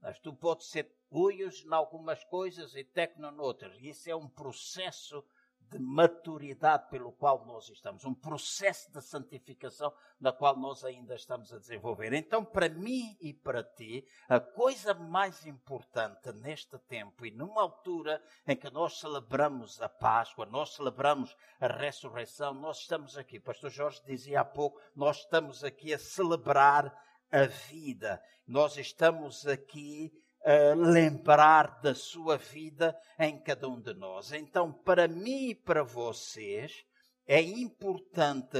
[0.01, 3.77] Mas tu podes ser uios em algumas coisas e tecnon noutras.
[3.81, 5.25] Isso é um processo
[5.71, 11.53] de maturidade pelo qual nós estamos, um processo de santificação na qual nós ainda estamos
[11.53, 12.13] a desenvolver.
[12.13, 18.23] Então, para mim e para ti, a coisa mais importante neste tempo e numa altura
[18.47, 24.03] em que nós celebramos a Páscoa, nós celebramos a ressurreição, nós estamos aqui, pastor Jorge
[24.07, 26.93] dizia há pouco, nós estamos aqui a celebrar
[27.35, 28.23] a vida.
[28.47, 30.13] Nós estamos aqui
[30.45, 34.33] uh, lembrar da sua vida em cada um de nós.
[34.33, 36.85] Então, para mim e para vocês,
[37.27, 38.59] é importante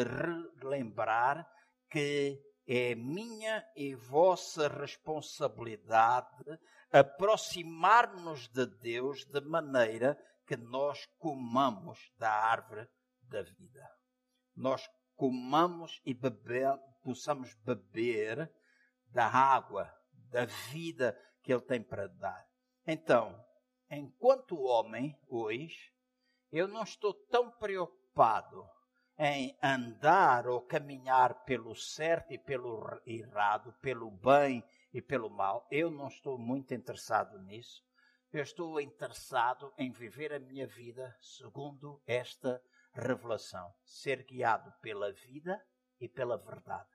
[0.61, 1.47] relembrar
[1.91, 6.59] que é minha e vossa responsabilidade
[6.91, 10.17] aproximar-nos de Deus de maneira
[10.47, 12.89] que nós comamos da árvore
[13.23, 13.91] da vida.
[14.55, 16.17] Nós comamos e
[17.03, 18.51] possamos beber
[19.07, 19.93] da água,
[20.31, 22.49] da vida que ele tem para dar.
[22.87, 23.39] Então,
[23.91, 25.93] enquanto homem, hoje,
[26.51, 28.67] eu não estou tão preocupado
[29.19, 35.69] em andar ou caminhar pelo certo e pelo errado, pelo bem e pelo mal.
[35.71, 37.85] Eu não estou muito interessado nisso.
[38.33, 42.61] Eu estou interessado em viver a minha vida segundo esta
[42.93, 45.61] revelação, ser guiado pela vida
[46.01, 46.94] e pela verdade.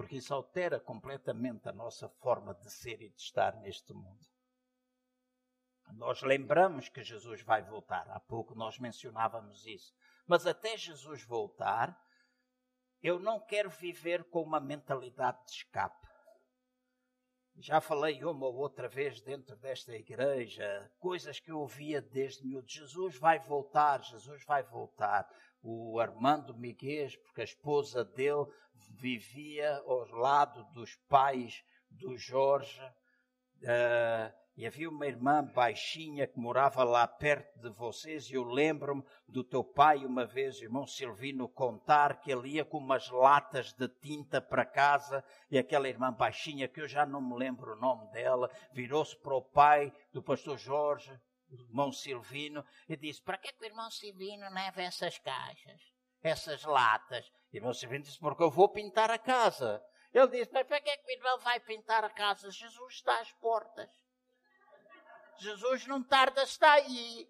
[0.00, 4.26] Porque isso altera completamente a nossa forma de ser e de estar neste mundo.
[5.92, 9.94] Nós lembramos que Jesus vai voltar, há pouco nós mencionávamos isso,
[10.26, 11.94] mas até Jesus voltar,
[13.02, 16.08] eu não quero viver com uma mentalidade de escape.
[17.62, 22.66] Já falei uma ou outra vez dentro desta igreja, coisas que eu ouvia desde miúdo.
[22.66, 25.28] Jesus vai voltar, Jesus vai voltar.
[25.62, 28.46] O Armando Miguel, porque a esposa dele
[28.92, 32.80] vivia ao lado dos pais do Jorge.
[33.58, 39.02] Uh, e havia uma irmã baixinha que morava lá perto de vocês, e eu lembro-me
[39.26, 43.88] do teu pai, uma vez, irmão Silvino, contar que ele ia com umas latas de
[43.88, 48.10] tinta para casa, e aquela irmã baixinha, que eu já não me lembro o nome
[48.12, 51.18] dela, virou-se para o pai do pastor Jorge,
[51.50, 55.80] irmão Silvino, e disse: Para que, que o irmão Silvino leva essas caixas,
[56.22, 57.26] essas latas?
[57.52, 59.82] E o irmão Silvino disse: Porque eu vou pintar a casa.
[60.12, 62.50] Ele disse: Mas para que, que o irmão vai pintar a casa?
[62.50, 63.88] Jesus está às portas.
[65.40, 67.26] Jesus não tarda, está aí.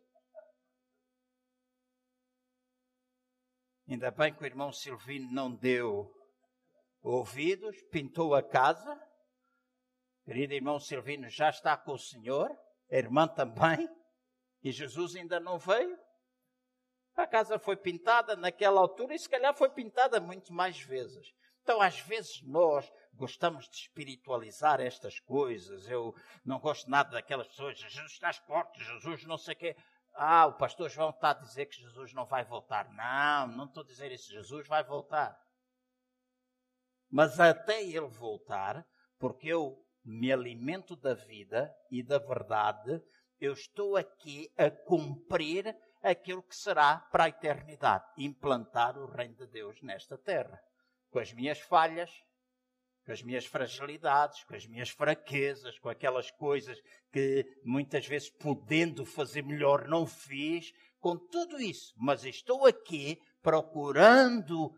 [3.89, 6.13] Ainda bem que o irmão Silvino não deu
[7.03, 9.01] ouvidos, pintou a casa.
[10.25, 12.51] Querido irmão Silvino já está com o Senhor,
[12.91, 13.89] a irmã também,
[14.63, 15.99] e Jesus ainda não veio.
[17.15, 21.33] A casa foi pintada naquela altura e se calhar foi pintada muito mais vezes.
[21.63, 22.91] Então, às vezes, nós
[23.21, 25.87] gostamos de espiritualizar estas coisas.
[25.89, 29.77] Eu não gosto nada daquelas pessoas, Jesus está às portas, Jesus não sei o quê.
[30.15, 32.91] Ah, o pastor João está a dizer que Jesus não vai voltar.
[32.93, 34.33] Não, não estou a dizer isso.
[34.33, 35.39] Jesus vai voltar.
[37.11, 38.85] Mas até ele voltar,
[39.19, 43.03] porque eu me alimento da vida e da verdade,
[43.39, 49.47] eu estou aqui a cumprir aquilo que será para a eternidade implantar o reino de
[49.47, 50.59] Deus nesta terra.
[51.11, 52.11] Com as minhas falhas,
[53.11, 56.81] com as minhas fragilidades, com as minhas fraquezas, com aquelas coisas
[57.11, 64.73] que muitas vezes podendo fazer melhor não fiz, com tudo isso, mas estou aqui procurando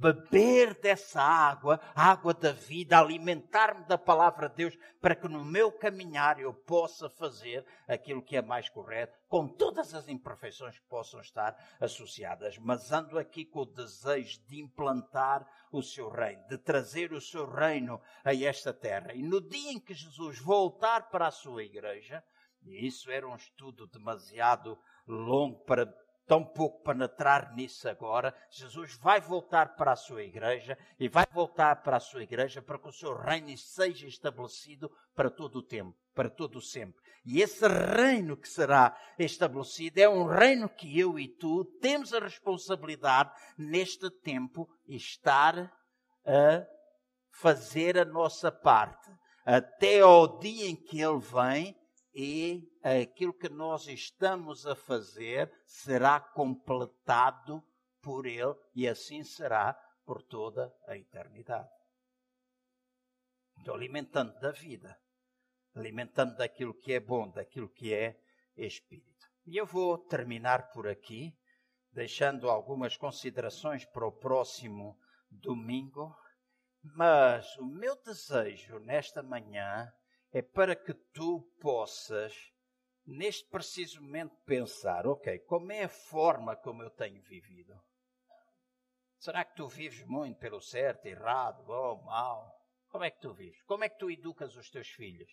[0.00, 5.70] beber dessa água, água da vida, alimentar-me da palavra de Deus, para que no meu
[5.70, 11.20] caminhar eu possa fazer aquilo que é mais correto, com todas as imperfeições que possam
[11.20, 17.12] estar associadas, mas ando aqui com o desejo de implantar o seu reino, de trazer
[17.12, 19.14] o seu reino a esta terra.
[19.14, 22.22] E no dia em que Jesus voltar para a sua igreja,
[22.62, 25.86] e isso era um estudo demasiado longo para
[26.26, 28.34] tão pouco penetrar nisso agora.
[28.50, 32.78] Jesus vai voltar para a sua igreja e vai voltar para a sua igreja para
[32.78, 37.02] que o seu reino seja estabelecido para todo o tempo, para todo o sempre.
[37.24, 42.20] E esse reino que será estabelecido é um reino que eu e tu temos a
[42.20, 45.72] responsabilidade neste tempo estar
[46.26, 46.66] a
[47.30, 49.10] fazer a nossa parte
[49.44, 51.76] até ao dia em que ele vem
[52.14, 57.62] e aquilo que nós estamos a fazer será completado
[58.00, 61.68] por Ele e assim será por toda a eternidade.
[63.58, 64.96] Então, alimentando da vida,
[65.74, 68.20] alimentando daquilo que é bom, daquilo que é
[68.56, 69.26] espírito.
[69.46, 71.36] E eu vou terminar por aqui,
[71.90, 74.98] deixando algumas considerações para o próximo
[75.30, 76.14] domingo,
[76.82, 79.92] mas o meu desejo nesta manhã
[80.34, 82.52] é para que tu possas,
[83.06, 87.80] neste preciso momento, pensar: ok, como é a forma como eu tenho vivido?
[89.16, 92.52] Será que tu vives muito pelo certo, errado, bom, mal?
[92.88, 93.62] Como é que tu vives?
[93.62, 95.30] Como é que tu educas os teus filhos?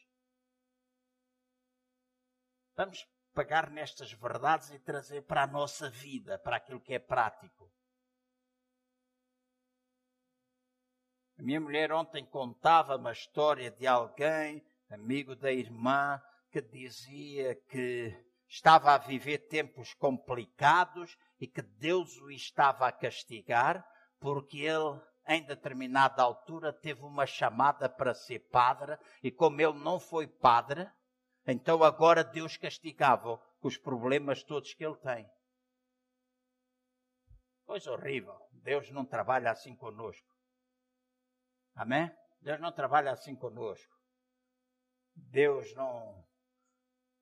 [2.75, 7.73] Vamos pegar nestas verdades e trazer para a nossa vida, para aquilo que é prático.
[11.39, 16.21] A minha mulher ontem contava uma história de alguém amigo da irmã,
[16.51, 18.13] que dizia que
[18.47, 23.85] estava a viver tempos complicados e que Deus o estava a castigar
[24.21, 29.99] porque ele, em determinada altura, teve uma chamada para ser padre e, como ele não
[29.99, 30.87] foi padre,
[31.45, 35.27] então agora Deus castigava com os problemas todos que ele tem.
[37.65, 38.37] Coisa horrível.
[38.51, 40.27] Deus não trabalha assim conosco.
[41.73, 42.11] Amém?
[42.41, 44.00] Deus não trabalha assim conosco.
[45.15, 46.25] Deus não,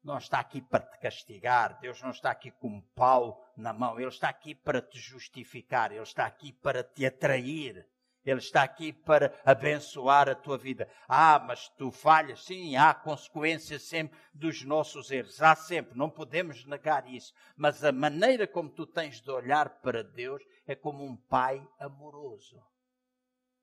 [0.03, 3.99] não está aqui para te castigar, Deus não está aqui com um pau na mão,
[3.99, 7.87] Ele está aqui para te justificar, Ele está aqui para te atrair.
[8.25, 10.89] Ele está aqui para abençoar a tua vida.
[11.07, 12.43] Ah, mas tu falhas.
[12.43, 15.41] Sim, há consequências sempre dos nossos erros.
[15.41, 17.33] Há sempre, não podemos negar isso.
[17.55, 22.61] Mas a maneira como tu tens de olhar para Deus é como um pai amoroso.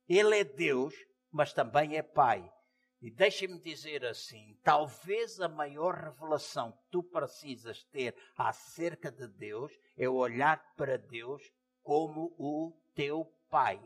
[0.08, 0.94] Ele é Deus,
[1.30, 2.50] mas também é pai.
[3.00, 9.72] E deixe-me dizer assim: talvez a maior revelação que tu precisas ter acerca de Deus
[9.96, 11.42] é olhar para Deus
[11.82, 13.80] como o teu Pai.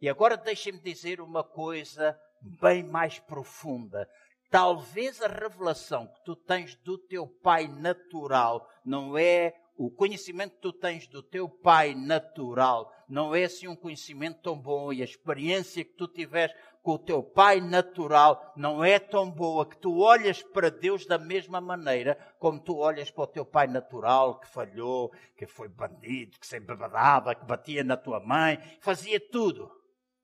[0.00, 4.08] E agora deixe-me dizer uma coisa bem mais profunda.
[4.50, 10.60] Talvez a revelação que tu tens do teu Pai natural não é o conhecimento que
[10.60, 15.04] tu tens do teu pai natural não é assim um conhecimento tão bom e a
[15.04, 19.98] experiência que tu tiveres com o teu pai natural não é tão boa que tu
[19.98, 24.48] olhas para Deus da mesma maneira como tu olhas para o teu pai natural que
[24.48, 29.70] falhou, que foi bandido, que sempre bebedava, que batia na tua mãe, fazia tudo.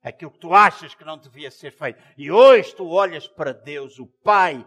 [0.03, 2.01] Aquilo que tu achas que não devia ser feito.
[2.16, 4.64] E hoje tu olhas para Deus, o Pai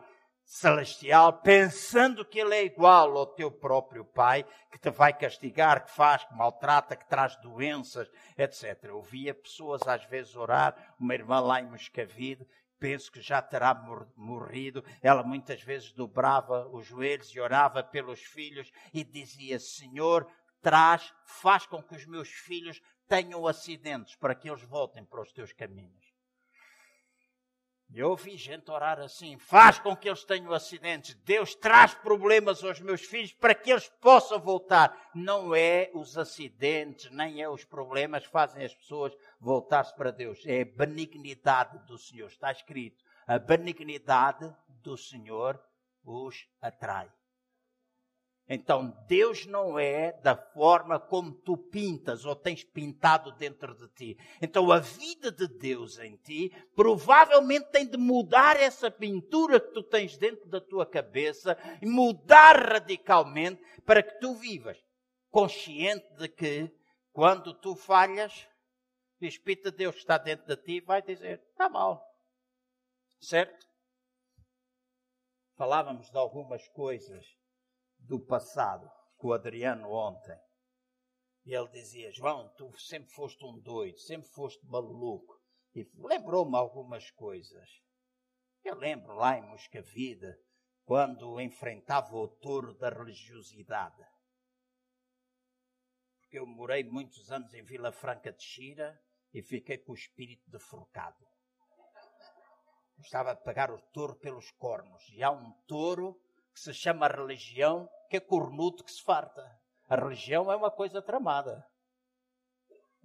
[0.49, 5.91] celestial, pensando que ele é igual ao teu próprio pai, que te vai castigar, que
[5.91, 8.85] faz, que maltrata, que traz doenças, etc.
[8.85, 12.47] Eu via pessoas às vezes orar, uma irmã lá em Moscavide,
[12.79, 13.75] penso que já terá
[14.17, 20.27] morrido, ela muitas vezes dobrava os joelhos e orava pelos filhos e dizia: Senhor,
[20.63, 25.31] traz, faz com que os meus filhos tenham acidentes para que eles voltem para os
[25.31, 26.08] teus caminhos.
[27.93, 31.15] Eu ouvi gente orar assim: faz com que eles tenham acidentes.
[31.25, 35.09] Deus traz problemas aos meus filhos para que eles possam voltar.
[35.13, 40.45] Não é os acidentes, nem é os problemas que fazem as pessoas voltar-se para Deus.
[40.45, 42.27] É a benignidade do Senhor.
[42.27, 45.59] Está escrito: a benignidade do Senhor
[46.05, 47.11] os atrai.
[48.51, 54.17] Então, Deus não é da forma como tu pintas ou tens pintado dentro de ti.
[54.41, 59.83] Então, a vida de Deus em ti provavelmente tem de mudar essa pintura que tu
[59.83, 64.83] tens dentro da tua cabeça e mudar radicalmente para que tu vivas
[65.29, 66.73] consciente de que
[67.11, 68.47] quando tu falhas,
[69.21, 72.03] o Espírito de Deus está dentro de ti vai dizer: está mal.
[73.21, 73.67] Certo?
[75.55, 77.38] Falávamos de algumas coisas
[78.09, 80.35] do passado com o Adriano ontem.
[81.45, 85.39] E ele dizia: João, tu sempre foste um doido, sempre foste maluco.
[85.75, 87.69] E lembrou-me algumas coisas.
[88.63, 90.35] Eu lembro lá em Moscavida,
[90.83, 94.03] quando enfrentava o touro da religiosidade.
[96.19, 98.99] Porque eu morei muitos anos em Vila Franca de Xira
[99.31, 101.25] e fiquei com o espírito defrocado.
[102.97, 105.07] Gostava de pegar o touro pelos cornos.
[105.09, 106.19] E há um touro
[106.59, 109.49] que se chama religião, que é cornuto que se farta.
[109.87, 111.65] A religião é uma coisa tramada.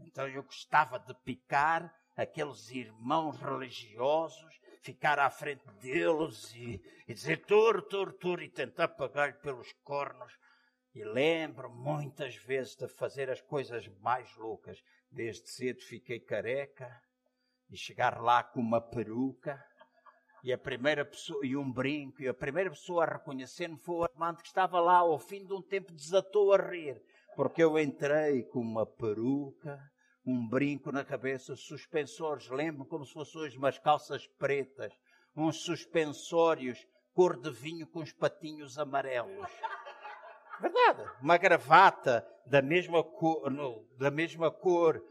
[0.01, 7.45] Então eu gostava de picar aqueles irmãos religiosos, ficar à frente deles e, e dizer
[7.47, 10.37] tur, tur, tur, e tentar pagar-lhe pelos cornos.
[10.93, 14.83] E lembro muitas vezes de fazer as coisas mais loucas.
[15.11, 17.01] Desde cedo fiquei careca
[17.71, 19.65] e chegar lá com uma peruca
[20.45, 24.05] e a primeira pessoa, e um brinco, e a primeira pessoa a reconhecer-me foi o
[24.05, 27.03] Armando que estava lá, ao fim de um tempo desatou a rir,
[27.35, 29.81] porque eu entrei com uma peruca,
[30.25, 34.93] um brinco na cabeça, suspensores, lembro como se fossem hoje umas calças pretas,
[35.35, 39.51] uns suspensórios cor de vinho com os patinhos amarelos.
[40.61, 45.03] Verdade, uma gravata da mesma cor, no, da mesma cor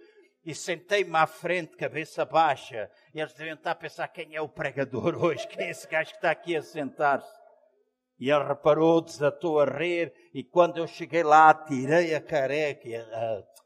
[0.45, 2.89] e sentei-me à frente, cabeça baixa.
[3.13, 6.11] E eles deviam estar a pensar quem é o pregador hoje, quem é esse gajo
[6.11, 7.43] que está aqui a sentar-se.
[8.19, 12.87] E ele reparou, desatou a rir, e quando eu cheguei lá, tirei a careca,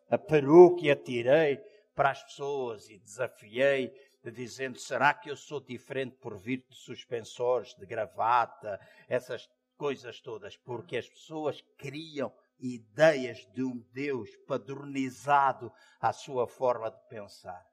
[0.09, 1.59] a, a peruca e atirei
[1.93, 3.91] para as pessoas e desafiei,
[4.31, 10.55] dizendo: será que eu sou diferente por vir de suspensores, de gravata, essas coisas todas?
[10.57, 17.65] Porque as pessoas criam ideias de um Deus padronizado à sua forma de pensar.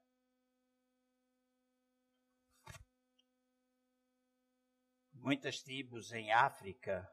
[5.13, 7.11] Muitas tribos em África,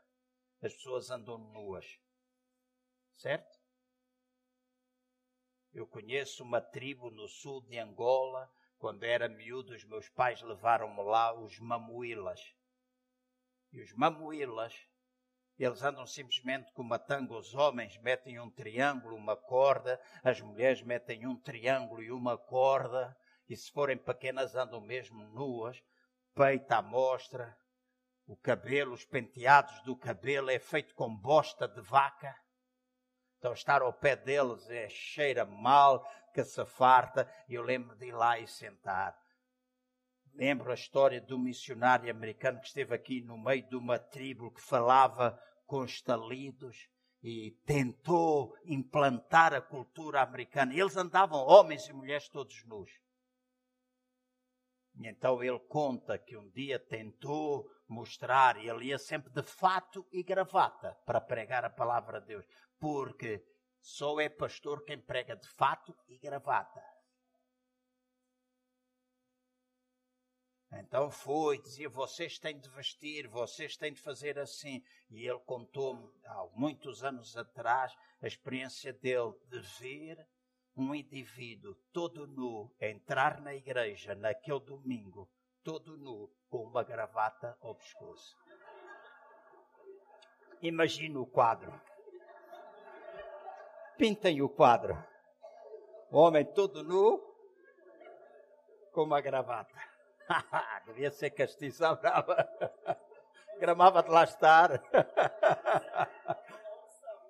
[0.61, 1.85] as pessoas andam nuas.
[3.13, 3.61] Certo?
[5.73, 8.51] Eu conheço uma tribo no sul de Angola.
[8.77, 12.41] Quando era miúdo, os meus pais levaram-me lá os mamuilas.
[13.71, 14.75] E os mamuilas
[15.63, 17.35] eles andam simplesmente com uma tanga.
[17.35, 20.01] Os homens metem um triângulo, uma corda.
[20.23, 23.15] As mulheres metem um triângulo e uma corda.
[23.47, 25.79] E se forem pequenas, andam mesmo nuas.
[26.33, 27.55] Peito à mostra.
[28.25, 32.35] O cabelo, os penteados do cabelo é feito com bosta de vaca.
[33.37, 36.03] Então estar ao pé deles é cheira mal,
[36.33, 37.31] que se farta.
[37.47, 39.15] E eu lembro de ir lá e sentar.
[40.33, 44.61] Lembro a história do missionário americano que esteve aqui no meio de uma tribo que
[44.61, 45.39] falava
[45.71, 46.89] com estalidos
[47.23, 50.73] e tentou implantar a cultura americana.
[50.73, 52.91] Eles andavam, homens e mulheres, todos nus.
[54.95, 60.05] E então ele conta que um dia tentou mostrar, e ele ia sempre de fato
[60.11, 62.45] e gravata para pregar a palavra de Deus,
[62.77, 63.41] porque
[63.79, 66.83] só é pastor quem prega de fato e gravata.
[70.73, 74.81] Então foi, dizia: vocês têm de vestir, vocês têm de fazer assim.
[75.09, 80.25] E ele contou-me, há muitos anos atrás, a experiência dele de ver
[80.75, 85.29] um indivíduo todo nu entrar na igreja naquele domingo,
[85.63, 88.37] todo nu, com uma gravata ao pescoço.
[90.61, 91.71] Imagina o quadro.
[93.97, 94.97] Pintem o quadro.
[96.09, 97.19] O homem todo nu,
[98.93, 99.90] com uma gravata.
[100.85, 102.47] Devia ser castiça brava.
[103.59, 104.81] Gramava de lá estar.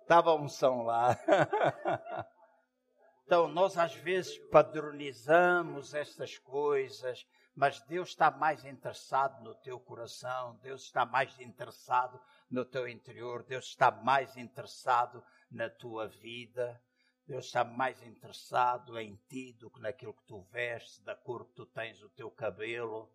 [0.02, 1.18] Estava som lá.
[3.26, 7.26] Então, nós às vezes padronizamos estas coisas,
[7.56, 13.44] mas Deus está mais interessado no teu coração, Deus está mais interessado no teu interior,
[13.44, 16.82] Deus está mais interessado na tua vida.
[17.26, 21.54] Deus está mais interessado em ti do que naquilo que tu vestes, da cor que
[21.54, 23.12] tu tens o teu cabelo.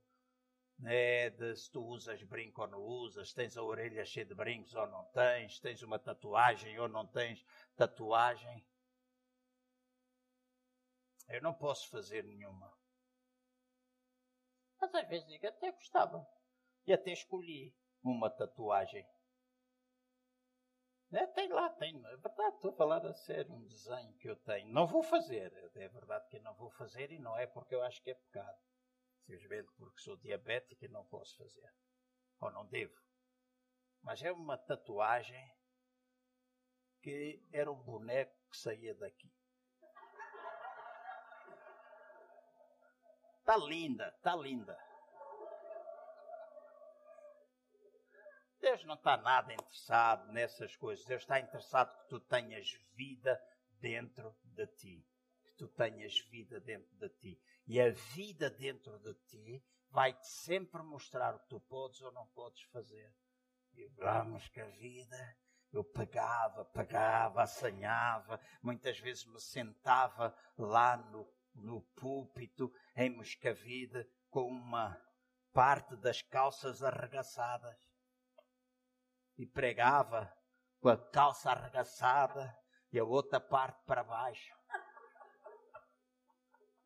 [0.79, 4.75] né, de se tu usas brinco ou não usas, tens a orelha cheia de brincos
[4.75, 7.45] ou não tens, tens uma tatuagem ou não tens
[7.77, 8.65] tatuagem.
[11.29, 12.73] Eu não posso fazer nenhuma.
[14.81, 16.27] Mas às vezes digo, até gostava.
[16.87, 19.07] E até escolhi uma tatuagem.
[21.13, 21.97] É, tem lá, tem.
[21.97, 24.73] É verdade, estou a falar a sério, um desenho que eu tenho.
[24.73, 25.53] Não vou fazer.
[25.75, 28.59] É verdade que não vou fazer e não é porque eu acho que é pecado.
[29.25, 31.73] Simplesmente porque sou diabético e não posso fazer.
[32.41, 32.95] Ou não devo.
[34.03, 35.53] Mas é uma tatuagem
[37.03, 39.33] que era um boneco que saía daqui.
[43.41, 44.86] Está linda, está linda.
[48.67, 51.05] Deus não está nada interessado nessas coisas.
[51.05, 53.41] Deus está interessado que tu tenhas vida
[53.81, 55.07] dentro de ti.
[55.45, 57.41] Que tu tenhas vida dentro de ti.
[57.64, 62.27] E a vida dentro de ti vai-te sempre mostrar o que tu podes ou não
[62.31, 63.14] podes fazer.
[63.73, 65.37] E vamos que a vida
[65.73, 74.49] eu pegava, pegava, assanhava, muitas vezes me sentava lá no, no púlpito em Moscavide com
[74.49, 75.01] uma
[75.53, 77.86] parte das calças arregaçadas
[79.39, 80.32] e pregava
[80.80, 82.57] com a calça arregaçada
[82.93, 84.55] e a outra parte para baixo.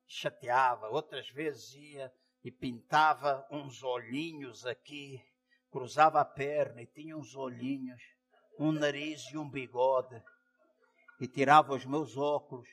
[0.07, 5.23] Chateava, outras vezes ia e pintava uns olhinhos aqui,
[5.71, 8.03] cruzava a perna e tinha uns olhinhos,
[8.59, 10.23] um nariz e um bigode,
[11.21, 12.69] e tirava os meus óculos.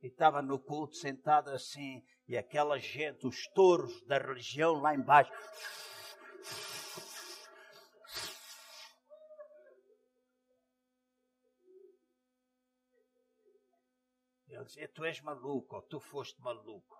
[0.00, 5.32] E estava no culto sentado assim, e aquela gente, os touros da religião lá embaixo,
[14.58, 16.96] Ele dizia, tu és maluco, ou tu foste maluco.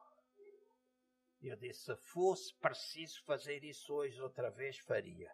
[1.41, 5.33] Eu disse, se fosse preciso fazer isso hoje outra vez, faria.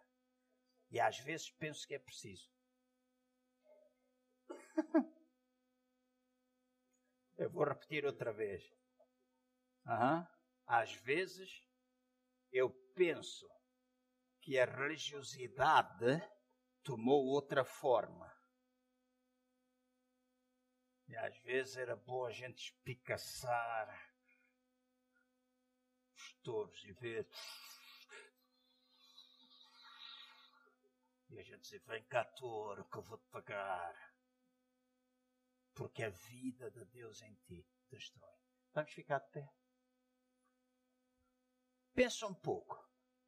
[0.89, 2.49] E às vezes penso que é preciso.
[7.37, 8.63] eu vou repetir outra vez.
[9.85, 10.25] Uhum.
[10.65, 11.63] Às vezes
[12.51, 13.47] eu penso
[14.45, 16.21] que a religiosidade
[16.83, 18.31] tomou outra forma.
[21.07, 23.89] E às vezes era bom a gente espicaçar
[26.15, 27.27] os touros e ver.
[31.29, 33.95] E a gente dizer: Vem cá, touro, que eu vou te pagar.
[35.73, 38.37] Porque a vida de Deus em ti destrói.
[38.73, 39.53] Vamos ficar de pé.
[41.95, 42.85] Pensa um pouco.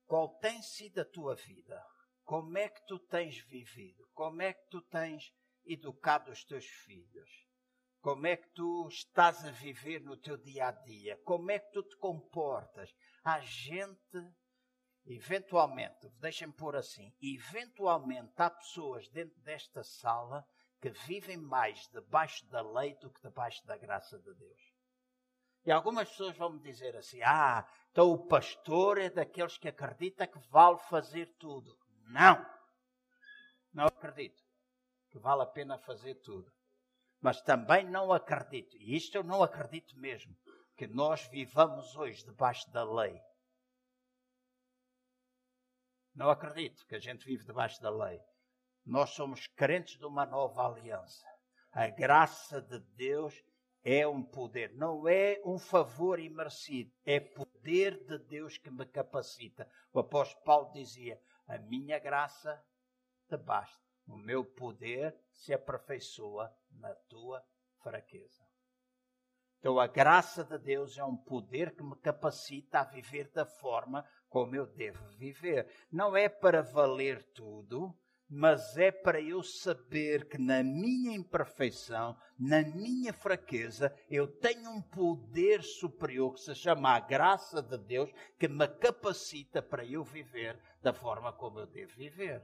[0.07, 1.85] Qual tem sido a tua vida?
[2.23, 4.07] Como é que tu tens vivido?
[4.13, 5.33] Como é que tu tens
[5.65, 7.29] educado os teus filhos?
[7.99, 11.17] Como é que tu estás a viver no teu dia a dia?
[11.25, 12.89] Como é que tu te comportas?
[13.21, 14.17] Há gente,
[15.05, 20.47] eventualmente, deixem-me pôr assim, eventualmente há pessoas dentro desta sala
[20.79, 24.77] que vivem mais debaixo da lei do que debaixo da graça de Deus.
[25.65, 27.67] E algumas pessoas vão me dizer assim: ah,
[27.97, 31.75] então o pastor é daqueles que acredita que vale fazer tudo.
[32.11, 32.45] Não!
[33.73, 34.39] Não acredito
[35.09, 36.47] que vale a pena fazer tudo.
[37.19, 40.31] Mas também não acredito, e isto eu não acredito mesmo,
[40.75, 43.19] que nós vivamos hoje debaixo da lei.
[46.13, 48.19] Não acredito que a gente vive debaixo da lei.
[48.85, 51.25] Nós somos crentes de uma nova aliança.
[51.71, 53.33] A graça de Deus
[53.83, 59.69] é um poder, não é um favor imerecido, é poder de Deus que me capacita.
[59.91, 62.63] O apóstolo Paulo dizia: A minha graça
[63.27, 63.85] te basta.
[64.07, 67.45] O meu poder se aperfeiçoa na tua
[67.83, 68.47] fraqueza.
[69.59, 74.07] Então, a graça de Deus é um poder que me capacita a viver da forma
[74.29, 75.67] como eu devo viver.
[75.91, 77.93] Não é para valer tudo,
[78.29, 84.81] mas é para eu saber que na minha imperfeição, na minha fraqueza, eu tenho um
[84.81, 90.59] poder superior que se chama a graça de Deus, que me capacita para eu viver
[90.81, 92.41] da forma como eu devo viver.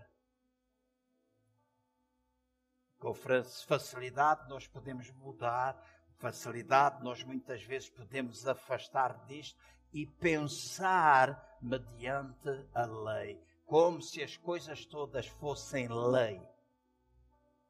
[2.97, 5.77] Com facilidade nós podemos mudar,
[6.17, 9.59] facilidade nós muitas vezes podemos afastar disto
[9.91, 16.41] e pensar mediante a lei, como se as coisas todas fossem lei.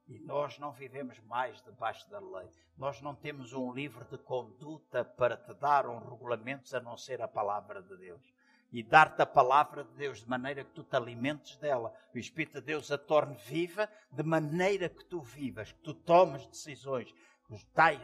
[0.08, 2.50] E nós não vivemos mais debaixo da lei.
[2.78, 7.22] Nós não temos um livro de conduta para te dar um regulamento a não ser
[7.22, 8.34] a palavra de Deus
[8.74, 11.94] e dar-te a palavra de Deus de maneira que tu te alimentes dela.
[12.14, 16.46] O Espírito de Deus a torne viva de maneira que tu vivas, que tu tomes
[16.48, 17.14] decisões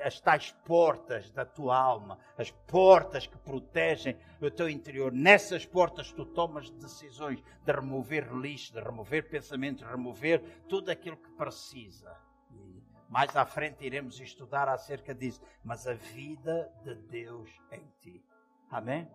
[0.04, 5.12] as tais portas da tua alma, as portas que protegem o teu interior.
[5.12, 11.18] Nessas portas tu tomas decisões de remover lixo, de remover pensamentos, de remover tudo aquilo
[11.18, 12.16] que precisa.
[12.52, 15.42] E mais à frente iremos estudar acerca disso.
[15.64, 18.24] Mas a vida de Deus em ti.
[18.70, 19.10] Amém?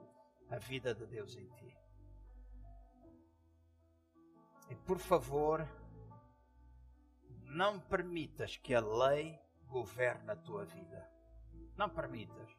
[0.51, 1.77] A vida de Deus em ti.
[4.70, 5.68] E por favor,
[7.45, 9.43] não permitas que a lei
[9.75, 11.11] governe a tua vida.
[11.77, 12.57] Não permitas.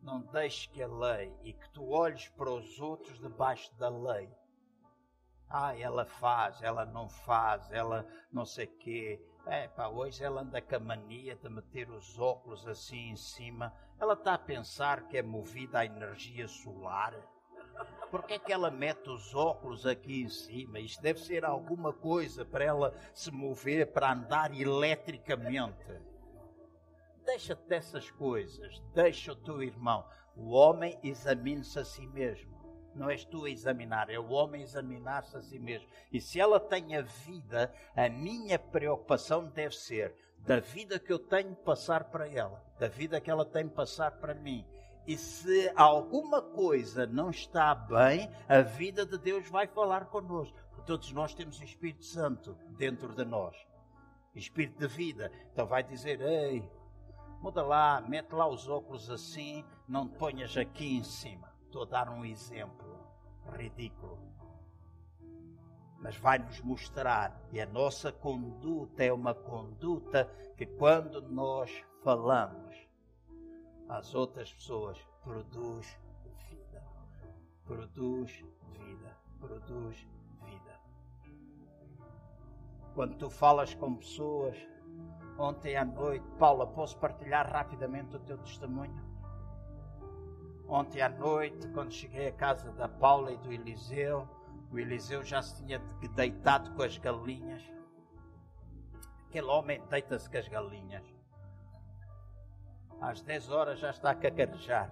[0.00, 4.34] Não deixes que a lei e que tu olhes para os outros debaixo da lei.
[5.50, 9.22] Ah, ela faz, ela não faz, ela não sei quê.
[9.44, 13.74] É, pá, hoje ela anda com a mania de meter os óculos assim em cima.
[14.00, 17.14] Ela está a pensar que é movida à energia solar.
[18.10, 20.78] Por que é que ela mete os óculos aqui em cima?
[20.78, 26.00] Isto deve ser alguma coisa para ela se mover, para andar eletricamente.
[27.24, 30.06] Deixa-te dessas coisas, deixa o teu irmão.
[30.36, 32.54] O homem examine-se a si mesmo.
[32.94, 35.88] Não és tu a examinar, é o homem examinar-se a si mesmo.
[36.10, 41.18] E se ela tem a vida, a minha preocupação deve ser da vida que eu
[41.18, 44.64] tenho passar para ela, da vida que ela tem passar para mim.
[45.06, 50.58] E se alguma coisa não está bem, a vida de Deus vai falar connosco.
[50.70, 53.56] Porque todos nós temos o Espírito Santo dentro de nós.
[54.34, 55.30] Espírito de vida.
[55.52, 56.68] Então vai dizer: Ei,
[57.40, 61.52] muda lá, mete lá os óculos assim, não te ponhas aqui em cima.
[61.64, 63.06] Estou a dar um exemplo
[63.52, 64.18] ridículo.
[65.98, 71.70] Mas vai nos mostrar, e a nossa conduta é uma conduta que quando nós
[72.02, 72.85] falamos,
[73.88, 74.98] às outras pessoas.
[75.22, 75.98] Produz
[76.48, 76.82] vida.
[77.64, 79.16] Produz vida.
[79.40, 80.08] Produz
[80.44, 80.80] vida.
[82.94, 84.56] Quando tu falas com pessoas,
[85.38, 89.04] ontem à noite, Paula, posso partilhar rapidamente o teu testemunho?
[90.68, 94.28] Ontem à noite, quando cheguei à casa da Paula e do Eliseu,
[94.72, 95.78] o Eliseu já se tinha
[96.14, 97.62] deitado com as galinhas.
[99.28, 101.15] Aquele homem deita-se com as galinhas
[103.00, 104.90] às 10 horas já está a cacarejar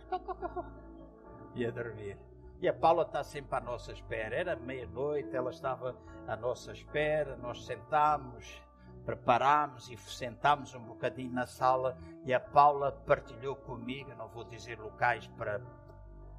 [1.54, 2.18] e a dormir.
[2.60, 4.34] E a Paula está sempre à nossa espera.
[4.34, 5.96] Era meia-noite, ela estava
[6.26, 8.62] à nossa espera, nós sentámos,
[9.04, 14.78] preparámos e sentámos um bocadinho na sala e a Paula partilhou comigo, não vou dizer
[14.78, 15.60] locais para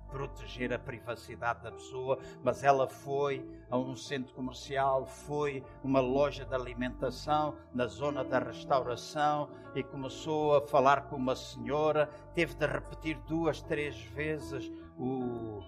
[0.10, 6.46] proteger a privacidade da pessoa, mas ela foi a um centro comercial, foi uma loja
[6.46, 12.66] de alimentação na zona da restauração e começou a falar com uma senhora, teve de
[12.66, 15.62] repetir duas, três vezes o,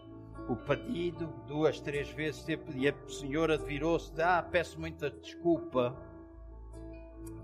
[0.47, 5.95] o pedido, duas, três vezes, e a senhora virou-se, ah, peço muita desculpa,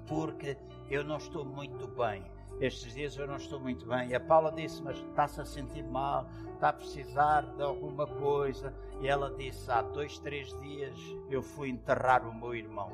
[0.07, 0.57] porque
[0.89, 4.09] eu não estou muito bem estes dias eu não estou muito bem.
[4.09, 8.73] E a Paula disse, mas está-se a sentir mal, está a precisar de alguma coisa.
[9.01, 10.97] E ela disse, há dois, três dias
[11.29, 12.91] eu fui enterrar o meu irmão.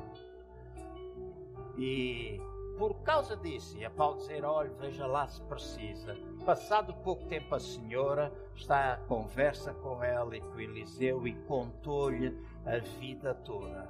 [1.76, 2.40] E
[2.78, 6.16] por causa disso, e a Paula dizer, olha, veja lá se precisa.
[6.44, 12.36] Passado pouco tempo a senhora está a conversa com ela e com Eliseu e contou-lhe
[12.64, 13.88] a vida toda.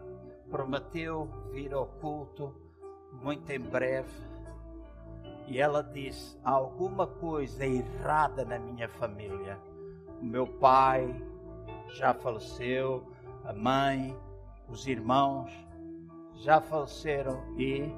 [0.51, 2.53] Prometeu vir ao culto
[3.23, 4.30] muito em breve
[5.51, 9.59] e ela disse: há alguma coisa errada na minha família.
[10.23, 11.13] O meu pai
[11.89, 13.05] já faleceu,
[13.45, 14.17] a mãe,
[14.69, 15.51] os irmãos
[16.37, 17.93] já faleceram e,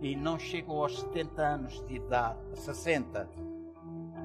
[0.00, 3.28] e não chegam aos 70 anos de idade, 60.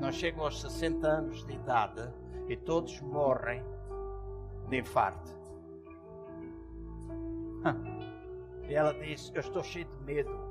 [0.02, 2.12] Não chegam aos 60 anos de idade
[2.48, 3.64] e todos morrem
[4.70, 5.38] de infarto.
[8.68, 10.49] E ela disse: Eu estou cheio de medo.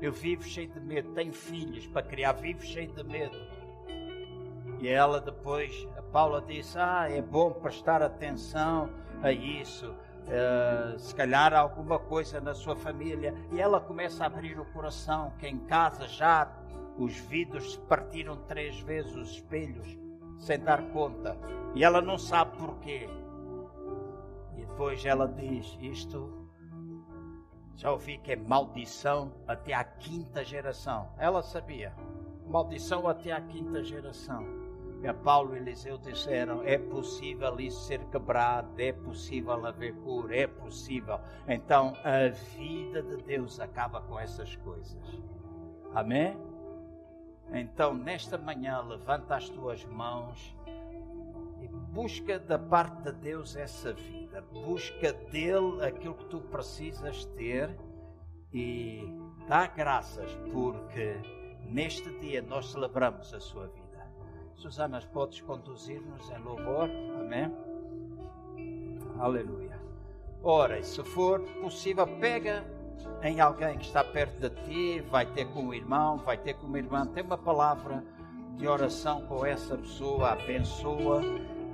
[0.00, 3.36] Eu vivo cheio de medo, tenho filhos para criar, vivo cheio de medo.
[4.80, 8.88] E ela depois, a Paula disse: Ah, é bom prestar atenção
[9.22, 9.94] a isso.
[10.30, 13.34] Uh, se calhar alguma coisa na sua família.
[13.52, 16.50] E ela começa a abrir o coração, que em casa já
[16.96, 19.98] os vidros se partiram três vezes, os espelhos,
[20.38, 21.36] sem dar conta.
[21.74, 23.08] E ela não sabe porquê.
[24.56, 26.39] E depois ela diz: Isto
[27.76, 31.08] já ouvi que é maldição até a quinta geração.
[31.18, 31.92] Ela sabia.
[32.46, 34.44] Maldição até a quinta geração.
[35.02, 40.36] E a Paulo e Eliseu disseram: é possível isso ser quebrado, é possível haver cura,
[40.36, 41.18] é possível.
[41.48, 45.22] Então a vida de Deus acaba com essas coisas.
[45.94, 46.36] Amém?
[47.52, 50.54] Então, nesta manhã, levanta as tuas mãos
[51.60, 57.24] e busca da parte de Deus essa vida vida, busca dele aquilo que tu precisas
[57.36, 57.74] ter
[58.52, 59.08] e
[59.50, 61.16] Dá graças porque
[61.68, 64.08] neste dia nós celebramos a sua vida.
[64.54, 66.88] Susanas, podes conduzir-nos em louvor?
[67.18, 67.52] Amém?
[69.18, 69.76] Aleluia.
[70.40, 72.64] Ora, se for possível, pega
[73.24, 76.68] em alguém que está perto de ti, vai ter com o irmão, vai ter com
[76.68, 78.04] uma irmã, tem uma palavra
[78.56, 81.22] de oração com essa pessoa, abençoa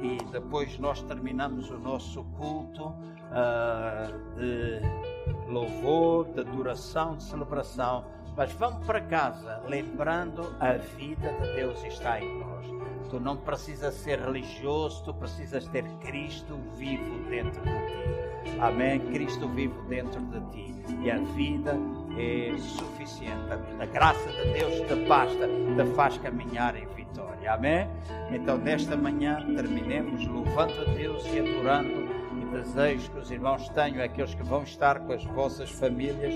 [0.00, 8.04] e depois nós terminamos o nosso culto uh, de louvor, de adoração, de celebração.
[8.36, 12.66] Mas vamos para casa lembrando a vida de Deus está em nós.
[13.08, 18.60] Tu não precisas ser religioso, tu precisas ter Cristo vivo dentro de ti.
[18.60, 19.00] Amém?
[19.12, 20.75] Cristo vivo dentro de ti.
[21.02, 21.76] E a vida
[22.18, 23.52] é suficiente.
[23.78, 27.52] A graça de Deus te basta, te faz caminhar em vitória.
[27.52, 27.88] Amém?
[28.30, 32.16] Então, nesta manhã, terminemos louvando a Deus e adorando.
[32.40, 36.34] E desejo que os irmãos tenham, aqueles que vão estar com as vossas famílias,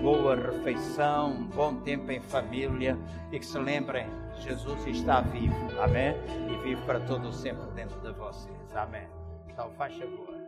[0.00, 2.98] boa refeição, um bom tempo em família
[3.30, 4.06] e que se lembrem,
[4.38, 6.14] Jesus está vivo, amém?
[6.50, 9.06] E vive para todo sempre dentro de vocês, amém?
[9.48, 10.39] Então faz favor.